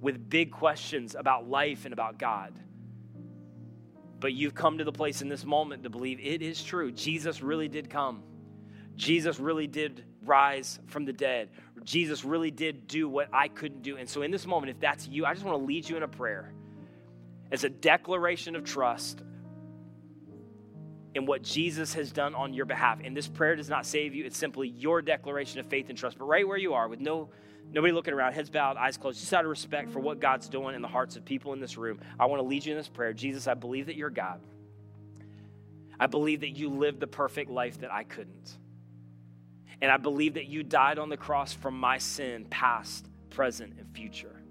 with 0.00 0.28
big 0.28 0.52
questions 0.52 1.14
about 1.14 1.48
life 1.48 1.84
and 1.84 1.92
about 1.92 2.18
God. 2.18 2.52
But 4.20 4.32
you've 4.32 4.54
come 4.54 4.78
to 4.78 4.84
the 4.84 4.92
place 4.92 5.22
in 5.22 5.28
this 5.28 5.44
moment 5.44 5.82
to 5.82 5.90
believe 5.90 6.20
it 6.20 6.42
is 6.42 6.62
true. 6.62 6.92
Jesus 6.92 7.42
really 7.42 7.68
did 7.68 7.90
come. 7.90 8.22
Jesus 8.96 9.38
really 9.38 9.66
did 9.66 10.04
rise 10.24 10.78
from 10.86 11.04
the 11.04 11.12
dead. 11.12 11.50
Jesus 11.84 12.24
really 12.24 12.50
did 12.50 12.86
do 12.86 13.08
what 13.08 13.28
I 13.32 13.48
couldn't 13.48 13.82
do. 13.82 13.96
And 13.96 14.08
so, 14.08 14.22
in 14.22 14.30
this 14.30 14.46
moment, 14.46 14.70
if 14.70 14.80
that's 14.80 15.06
you, 15.06 15.26
I 15.26 15.34
just 15.34 15.44
want 15.44 15.58
to 15.58 15.64
lead 15.64 15.88
you 15.88 15.96
in 15.96 16.02
a 16.02 16.08
prayer 16.08 16.52
as 17.52 17.64
a 17.64 17.68
declaration 17.68 18.56
of 18.56 18.64
trust 18.64 19.22
in 21.16 21.26
what 21.26 21.42
Jesus 21.42 21.94
has 21.94 22.12
done 22.12 22.34
on 22.34 22.52
your 22.52 22.66
behalf. 22.66 23.00
And 23.02 23.16
this 23.16 23.26
prayer 23.26 23.56
does 23.56 23.68
not 23.68 23.86
save 23.86 24.14
you, 24.14 24.24
it's 24.24 24.36
simply 24.36 24.68
your 24.68 25.02
declaration 25.02 25.58
of 25.58 25.66
faith 25.66 25.88
and 25.88 25.98
trust. 25.98 26.18
But 26.18 26.26
right 26.26 26.46
where 26.46 26.58
you 26.58 26.74
are, 26.74 26.88
with 26.88 27.00
no 27.00 27.30
nobody 27.72 27.92
looking 27.92 28.14
around, 28.14 28.34
heads 28.34 28.50
bowed, 28.50 28.76
eyes 28.76 28.96
closed, 28.96 29.18
just 29.18 29.32
out 29.34 29.44
of 29.44 29.50
respect 29.50 29.90
for 29.90 29.98
what 29.98 30.20
God's 30.20 30.48
doing 30.48 30.76
in 30.76 30.82
the 30.82 30.88
hearts 30.88 31.16
of 31.16 31.24
people 31.24 31.52
in 31.52 31.60
this 31.60 31.76
room, 31.76 32.00
I 32.20 32.26
want 32.26 32.40
to 32.40 32.46
lead 32.46 32.64
you 32.64 32.72
in 32.72 32.78
this 32.78 32.88
prayer. 32.88 33.12
Jesus, 33.12 33.48
I 33.48 33.54
believe 33.54 33.86
that 33.86 33.96
you're 33.96 34.10
God. 34.10 34.40
I 35.98 36.06
believe 36.06 36.40
that 36.40 36.50
you 36.50 36.68
lived 36.68 37.00
the 37.00 37.06
perfect 37.06 37.50
life 37.50 37.80
that 37.80 37.92
I 37.92 38.04
couldn't. 38.04 38.56
And 39.80 39.90
I 39.90 39.96
believe 39.96 40.34
that 40.34 40.46
you 40.46 40.62
died 40.62 40.98
on 40.98 41.08
the 41.08 41.16
cross 41.16 41.52
for 41.52 41.70
my 41.70 41.98
sin, 41.98 42.46
past, 42.48 43.06
present, 43.30 43.74
and 43.78 43.90
future. 43.94 44.42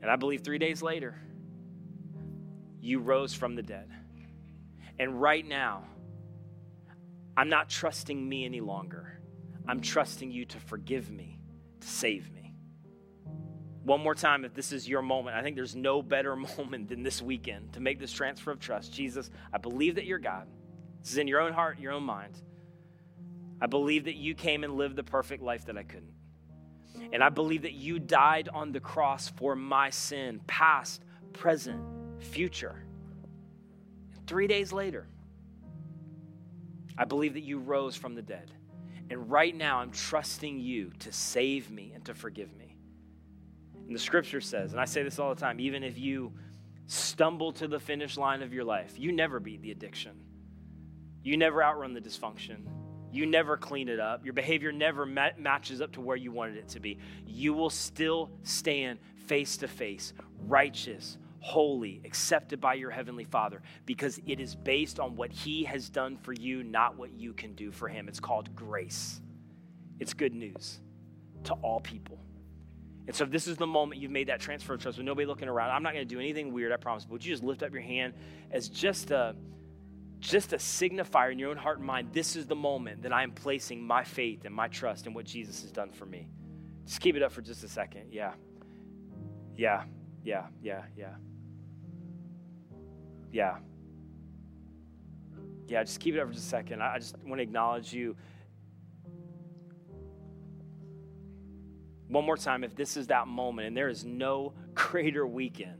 And 0.00 0.10
I 0.10 0.16
believe 0.16 0.42
three 0.42 0.58
days 0.58 0.82
later, 0.82 1.16
you 2.80 2.98
rose 2.98 3.32
from 3.32 3.54
the 3.54 3.62
dead. 3.62 3.88
And 5.02 5.20
right 5.20 5.44
now, 5.44 5.82
I'm 7.36 7.48
not 7.48 7.68
trusting 7.68 8.28
me 8.28 8.44
any 8.44 8.60
longer. 8.60 9.18
I'm 9.66 9.80
trusting 9.80 10.30
you 10.30 10.44
to 10.44 10.60
forgive 10.60 11.10
me, 11.10 11.40
to 11.80 11.88
save 11.88 12.32
me. 12.32 12.54
One 13.82 14.00
more 14.00 14.14
time, 14.14 14.44
if 14.44 14.54
this 14.54 14.70
is 14.70 14.88
your 14.88 15.02
moment, 15.02 15.36
I 15.36 15.42
think 15.42 15.56
there's 15.56 15.74
no 15.74 16.02
better 16.02 16.36
moment 16.58 16.88
than 16.88 17.02
this 17.02 17.20
weekend 17.20 17.72
to 17.72 17.80
make 17.80 17.98
this 17.98 18.12
transfer 18.12 18.52
of 18.52 18.60
trust. 18.60 18.92
Jesus, 18.92 19.28
I 19.52 19.58
believe 19.58 19.96
that 19.96 20.04
you're 20.04 20.20
God. 20.20 20.46
This 21.02 21.10
is 21.10 21.18
in 21.18 21.26
your 21.26 21.40
own 21.40 21.52
heart, 21.52 21.80
your 21.80 21.90
own 21.90 22.04
mind. 22.04 22.40
I 23.60 23.66
believe 23.66 24.04
that 24.04 24.14
you 24.14 24.36
came 24.36 24.62
and 24.62 24.76
lived 24.76 24.94
the 24.94 25.02
perfect 25.02 25.42
life 25.42 25.64
that 25.64 25.76
I 25.76 25.82
couldn't. 25.82 26.14
And 27.12 27.24
I 27.24 27.28
believe 27.28 27.62
that 27.62 27.72
you 27.72 27.98
died 27.98 28.48
on 28.54 28.70
the 28.70 28.78
cross 28.78 29.30
for 29.30 29.56
my 29.56 29.90
sin, 29.90 30.40
past, 30.46 31.02
present, 31.32 31.82
future. 32.20 32.84
Three 34.32 34.46
days 34.46 34.72
later, 34.72 35.06
I 36.96 37.04
believe 37.04 37.34
that 37.34 37.42
you 37.42 37.58
rose 37.58 37.96
from 37.96 38.14
the 38.14 38.22
dead. 38.22 38.50
And 39.10 39.30
right 39.30 39.54
now, 39.54 39.80
I'm 39.80 39.90
trusting 39.90 40.58
you 40.58 40.90
to 41.00 41.12
save 41.12 41.70
me 41.70 41.92
and 41.94 42.02
to 42.06 42.14
forgive 42.14 42.50
me. 42.56 42.78
And 43.86 43.94
the 43.94 43.98
scripture 43.98 44.40
says, 44.40 44.72
and 44.72 44.80
I 44.80 44.86
say 44.86 45.02
this 45.02 45.18
all 45.18 45.34
the 45.34 45.38
time, 45.38 45.60
even 45.60 45.82
if 45.82 45.98
you 45.98 46.32
stumble 46.86 47.52
to 47.52 47.68
the 47.68 47.78
finish 47.78 48.16
line 48.16 48.40
of 48.40 48.54
your 48.54 48.64
life, 48.64 48.98
you 48.98 49.12
never 49.12 49.38
beat 49.38 49.60
the 49.60 49.70
addiction. 49.70 50.12
You 51.22 51.36
never 51.36 51.62
outrun 51.62 51.92
the 51.92 52.00
dysfunction. 52.00 52.60
You 53.12 53.26
never 53.26 53.58
clean 53.58 53.90
it 53.90 54.00
up. 54.00 54.24
Your 54.24 54.32
behavior 54.32 54.72
never 54.72 55.04
ma- 55.04 55.36
matches 55.36 55.82
up 55.82 55.92
to 55.92 56.00
where 56.00 56.16
you 56.16 56.32
wanted 56.32 56.56
it 56.56 56.68
to 56.68 56.80
be. 56.80 56.96
You 57.26 57.52
will 57.52 57.68
still 57.68 58.30
stand 58.44 58.98
face 59.26 59.58
to 59.58 59.68
face, 59.68 60.14
righteous, 60.46 61.18
holy, 61.42 62.00
accepted 62.04 62.60
by 62.60 62.74
your 62.74 62.90
heavenly 62.90 63.24
Father, 63.24 63.60
because 63.84 64.18
it 64.26 64.40
is 64.40 64.54
based 64.54 65.00
on 65.00 65.16
what 65.16 65.30
He 65.32 65.64
has 65.64 65.90
done 65.90 66.16
for 66.16 66.32
you, 66.32 66.62
not 66.62 66.96
what 66.96 67.12
you 67.12 67.32
can 67.32 67.52
do 67.54 67.72
for 67.72 67.88
Him. 67.88 68.08
It's 68.08 68.20
called 68.20 68.54
grace. 68.54 69.20
It's 69.98 70.14
good 70.14 70.34
news 70.34 70.80
to 71.44 71.54
all 71.54 71.80
people. 71.80 72.18
And 73.06 73.16
so, 73.16 73.24
if 73.24 73.30
this 73.30 73.48
is 73.48 73.56
the 73.56 73.66
moment 73.66 74.00
you've 74.00 74.12
made 74.12 74.28
that 74.28 74.40
transfer 74.40 74.74
of 74.74 74.80
trust 74.80 74.98
with 74.98 75.04
nobody 75.04 75.26
looking 75.26 75.48
around, 75.48 75.70
I'm 75.70 75.82
not 75.82 75.92
going 75.92 76.06
to 76.06 76.14
do 76.14 76.20
anything 76.20 76.52
weird, 76.52 76.70
I 76.70 76.76
promise. 76.76 77.04
But 77.04 77.14
would 77.14 77.24
you 77.24 77.32
just 77.32 77.42
lift 77.42 77.64
up 77.64 77.72
your 77.72 77.82
hand 77.82 78.14
as 78.52 78.68
just 78.68 79.10
a 79.10 79.34
just 80.20 80.52
a 80.52 80.56
signifier 80.56 81.32
in 81.32 81.40
your 81.40 81.50
own 81.50 81.56
heart 81.56 81.78
and 81.78 81.86
mind? 81.86 82.10
This 82.12 82.36
is 82.36 82.46
the 82.46 82.54
moment 82.54 83.02
that 83.02 83.12
I 83.12 83.24
am 83.24 83.32
placing 83.32 83.84
my 83.84 84.04
faith 84.04 84.44
and 84.44 84.54
my 84.54 84.68
trust 84.68 85.08
in 85.08 85.14
what 85.14 85.24
Jesus 85.24 85.62
has 85.62 85.72
done 85.72 85.90
for 85.90 86.06
me. 86.06 86.28
Just 86.86 87.00
keep 87.00 87.16
it 87.16 87.22
up 87.22 87.32
for 87.32 87.42
just 87.42 87.64
a 87.64 87.68
second. 87.68 88.12
Yeah. 88.12 88.34
Yeah. 89.56 89.82
Yeah. 90.22 90.46
Yeah. 90.62 90.82
Yeah. 90.96 91.14
Yeah. 93.32 93.56
Yeah, 95.66 95.82
just 95.82 96.00
keep 96.00 96.14
it 96.14 96.20
up 96.20 96.28
for 96.28 96.34
just 96.34 96.46
a 96.46 96.48
second. 96.48 96.82
I 96.82 96.98
just 96.98 97.16
want 97.24 97.38
to 97.38 97.42
acknowledge 97.42 97.92
you. 97.92 98.14
One 102.08 102.26
more 102.26 102.36
time, 102.36 102.62
if 102.62 102.76
this 102.76 102.98
is 102.98 103.06
that 103.06 103.26
moment, 103.26 103.68
and 103.68 103.76
there 103.76 103.88
is 103.88 104.04
no 104.04 104.52
greater 104.74 105.26
weekend 105.26 105.78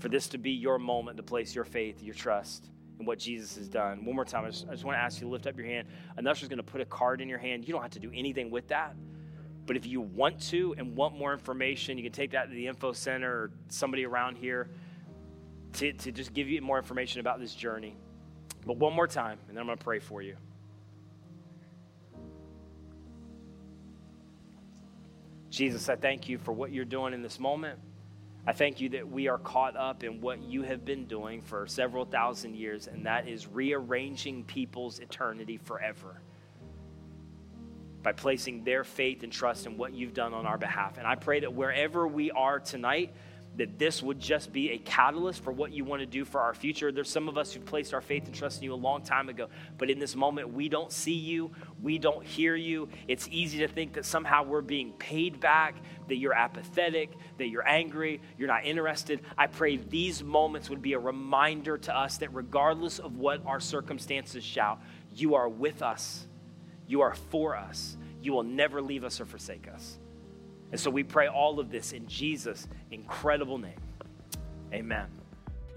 for 0.00 0.08
this 0.08 0.28
to 0.30 0.38
be 0.38 0.50
your 0.50 0.80
moment 0.80 1.16
to 1.18 1.22
place 1.22 1.54
your 1.54 1.64
faith, 1.64 2.02
your 2.02 2.14
trust 2.14 2.68
in 2.98 3.06
what 3.06 3.20
Jesus 3.20 3.56
has 3.56 3.68
done. 3.68 4.04
One 4.04 4.16
more 4.16 4.24
time, 4.24 4.44
I 4.44 4.50
just, 4.50 4.66
I 4.68 4.72
just 4.72 4.84
want 4.84 4.96
to 4.96 5.00
ask 5.00 5.20
you 5.20 5.28
to 5.28 5.32
lift 5.32 5.46
up 5.46 5.56
your 5.56 5.66
hand. 5.66 5.86
An 6.16 6.26
usher's 6.26 6.48
going 6.48 6.56
to 6.56 6.64
put 6.64 6.80
a 6.80 6.84
card 6.84 7.20
in 7.20 7.28
your 7.28 7.38
hand. 7.38 7.64
You 7.64 7.72
don't 7.72 7.82
have 7.82 7.92
to 7.92 8.00
do 8.00 8.10
anything 8.12 8.50
with 8.50 8.66
that. 8.68 8.96
But 9.64 9.76
if 9.76 9.86
you 9.86 10.00
want 10.00 10.40
to 10.48 10.74
and 10.76 10.96
want 10.96 11.16
more 11.16 11.32
information, 11.32 11.96
you 11.96 12.02
can 12.02 12.12
take 12.12 12.32
that 12.32 12.48
to 12.48 12.54
the 12.54 12.66
info 12.66 12.92
center 12.92 13.30
or 13.30 13.50
somebody 13.68 14.04
around 14.04 14.36
here 14.36 14.70
to, 15.74 15.92
to 15.92 16.12
just 16.12 16.32
give 16.34 16.48
you 16.48 16.60
more 16.60 16.78
information 16.78 17.20
about 17.20 17.40
this 17.40 17.54
journey. 17.54 17.96
But 18.66 18.76
one 18.76 18.92
more 18.92 19.06
time, 19.06 19.38
and 19.48 19.56
then 19.56 19.62
I'm 19.62 19.66
going 19.66 19.78
to 19.78 19.84
pray 19.84 19.98
for 19.98 20.22
you. 20.22 20.36
Jesus, 25.50 25.88
I 25.88 25.96
thank 25.96 26.28
you 26.28 26.38
for 26.38 26.52
what 26.52 26.72
you're 26.72 26.84
doing 26.84 27.12
in 27.12 27.22
this 27.22 27.38
moment. 27.38 27.78
I 28.46 28.52
thank 28.52 28.80
you 28.80 28.88
that 28.90 29.08
we 29.08 29.28
are 29.28 29.38
caught 29.38 29.76
up 29.76 30.02
in 30.02 30.20
what 30.20 30.42
you 30.42 30.62
have 30.62 30.84
been 30.84 31.06
doing 31.06 31.42
for 31.42 31.66
several 31.66 32.04
thousand 32.04 32.56
years, 32.56 32.88
and 32.88 33.06
that 33.06 33.28
is 33.28 33.46
rearranging 33.46 34.44
people's 34.44 34.98
eternity 34.98 35.58
forever 35.58 36.20
by 38.02 38.12
placing 38.12 38.64
their 38.64 38.82
faith 38.82 39.22
and 39.22 39.32
trust 39.32 39.66
in 39.66 39.76
what 39.76 39.92
you've 39.92 40.14
done 40.14 40.34
on 40.34 40.44
our 40.44 40.58
behalf. 40.58 40.98
And 40.98 41.06
I 41.06 41.14
pray 41.14 41.40
that 41.40 41.54
wherever 41.54 42.08
we 42.08 42.32
are 42.32 42.58
tonight, 42.58 43.14
that 43.56 43.78
this 43.78 44.02
would 44.02 44.18
just 44.18 44.52
be 44.52 44.70
a 44.70 44.78
catalyst 44.78 45.42
for 45.42 45.52
what 45.52 45.72
you 45.72 45.84
want 45.84 46.00
to 46.00 46.06
do 46.06 46.24
for 46.24 46.40
our 46.40 46.54
future. 46.54 46.90
There's 46.90 47.10
some 47.10 47.28
of 47.28 47.36
us 47.36 47.52
who've 47.52 47.64
placed 47.64 47.92
our 47.92 48.00
faith 48.00 48.24
and 48.24 48.34
trust 48.34 48.58
in 48.58 48.64
you 48.64 48.72
a 48.72 48.76
long 48.76 49.02
time 49.02 49.28
ago, 49.28 49.48
but 49.76 49.90
in 49.90 49.98
this 49.98 50.16
moment, 50.16 50.52
we 50.54 50.68
don't 50.68 50.90
see 50.90 51.14
you, 51.14 51.50
we 51.82 51.98
don't 51.98 52.24
hear 52.24 52.56
you. 52.56 52.88
It's 53.08 53.28
easy 53.30 53.58
to 53.58 53.68
think 53.68 53.94
that 53.94 54.06
somehow 54.06 54.44
we're 54.44 54.62
being 54.62 54.92
paid 54.92 55.38
back, 55.38 55.76
that 56.08 56.16
you're 56.16 56.34
apathetic, 56.34 57.10
that 57.38 57.48
you're 57.48 57.68
angry, 57.68 58.22
you're 58.38 58.48
not 58.48 58.64
interested. 58.64 59.20
I 59.36 59.48
pray 59.48 59.76
these 59.76 60.22
moments 60.22 60.70
would 60.70 60.82
be 60.82 60.94
a 60.94 60.98
reminder 60.98 61.76
to 61.76 61.96
us 61.96 62.18
that 62.18 62.32
regardless 62.32 62.98
of 62.98 63.16
what 63.16 63.44
our 63.44 63.60
circumstances 63.60 64.42
shout, 64.42 64.80
you 65.14 65.34
are 65.34 65.48
with 65.48 65.82
us, 65.82 66.26
you 66.86 67.02
are 67.02 67.14
for 67.30 67.54
us, 67.54 67.98
you 68.22 68.32
will 68.32 68.44
never 68.44 68.80
leave 68.80 69.04
us 69.04 69.20
or 69.20 69.26
forsake 69.26 69.68
us. 69.68 69.98
And 70.72 70.80
so 70.80 70.90
we 70.90 71.04
pray 71.04 71.28
all 71.28 71.60
of 71.60 71.70
this 71.70 71.92
in 71.92 72.06
Jesus' 72.08 72.66
incredible 72.90 73.58
name. 73.58 73.78
Amen. 74.72 75.06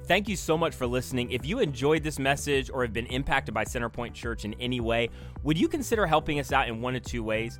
Thank 0.06 0.30
you 0.30 0.36
so 0.36 0.58
much 0.58 0.76
for 0.76 0.86
listening. 0.86 1.32
If 1.32 1.46
you 1.46 1.60
enjoyed 1.60 2.04
this 2.04 2.20
message 2.20 2.70
or 2.70 2.84
have 2.84 2.94
been 2.94 3.08
impacted 3.08 3.54
by 3.54 3.66
Centerpoint 3.66 4.14
Church 4.14 4.46
in 4.46 4.54
any 4.56 4.80
way, 4.80 5.10
would 5.44 5.58
you 5.58 5.68
consider 5.68 6.06
helping 6.06 6.40
us 6.40 6.52
out 6.52 6.68
in 6.70 6.80
one 6.80 6.96
of 6.96 7.02
two 7.02 7.24
ways? 7.24 7.60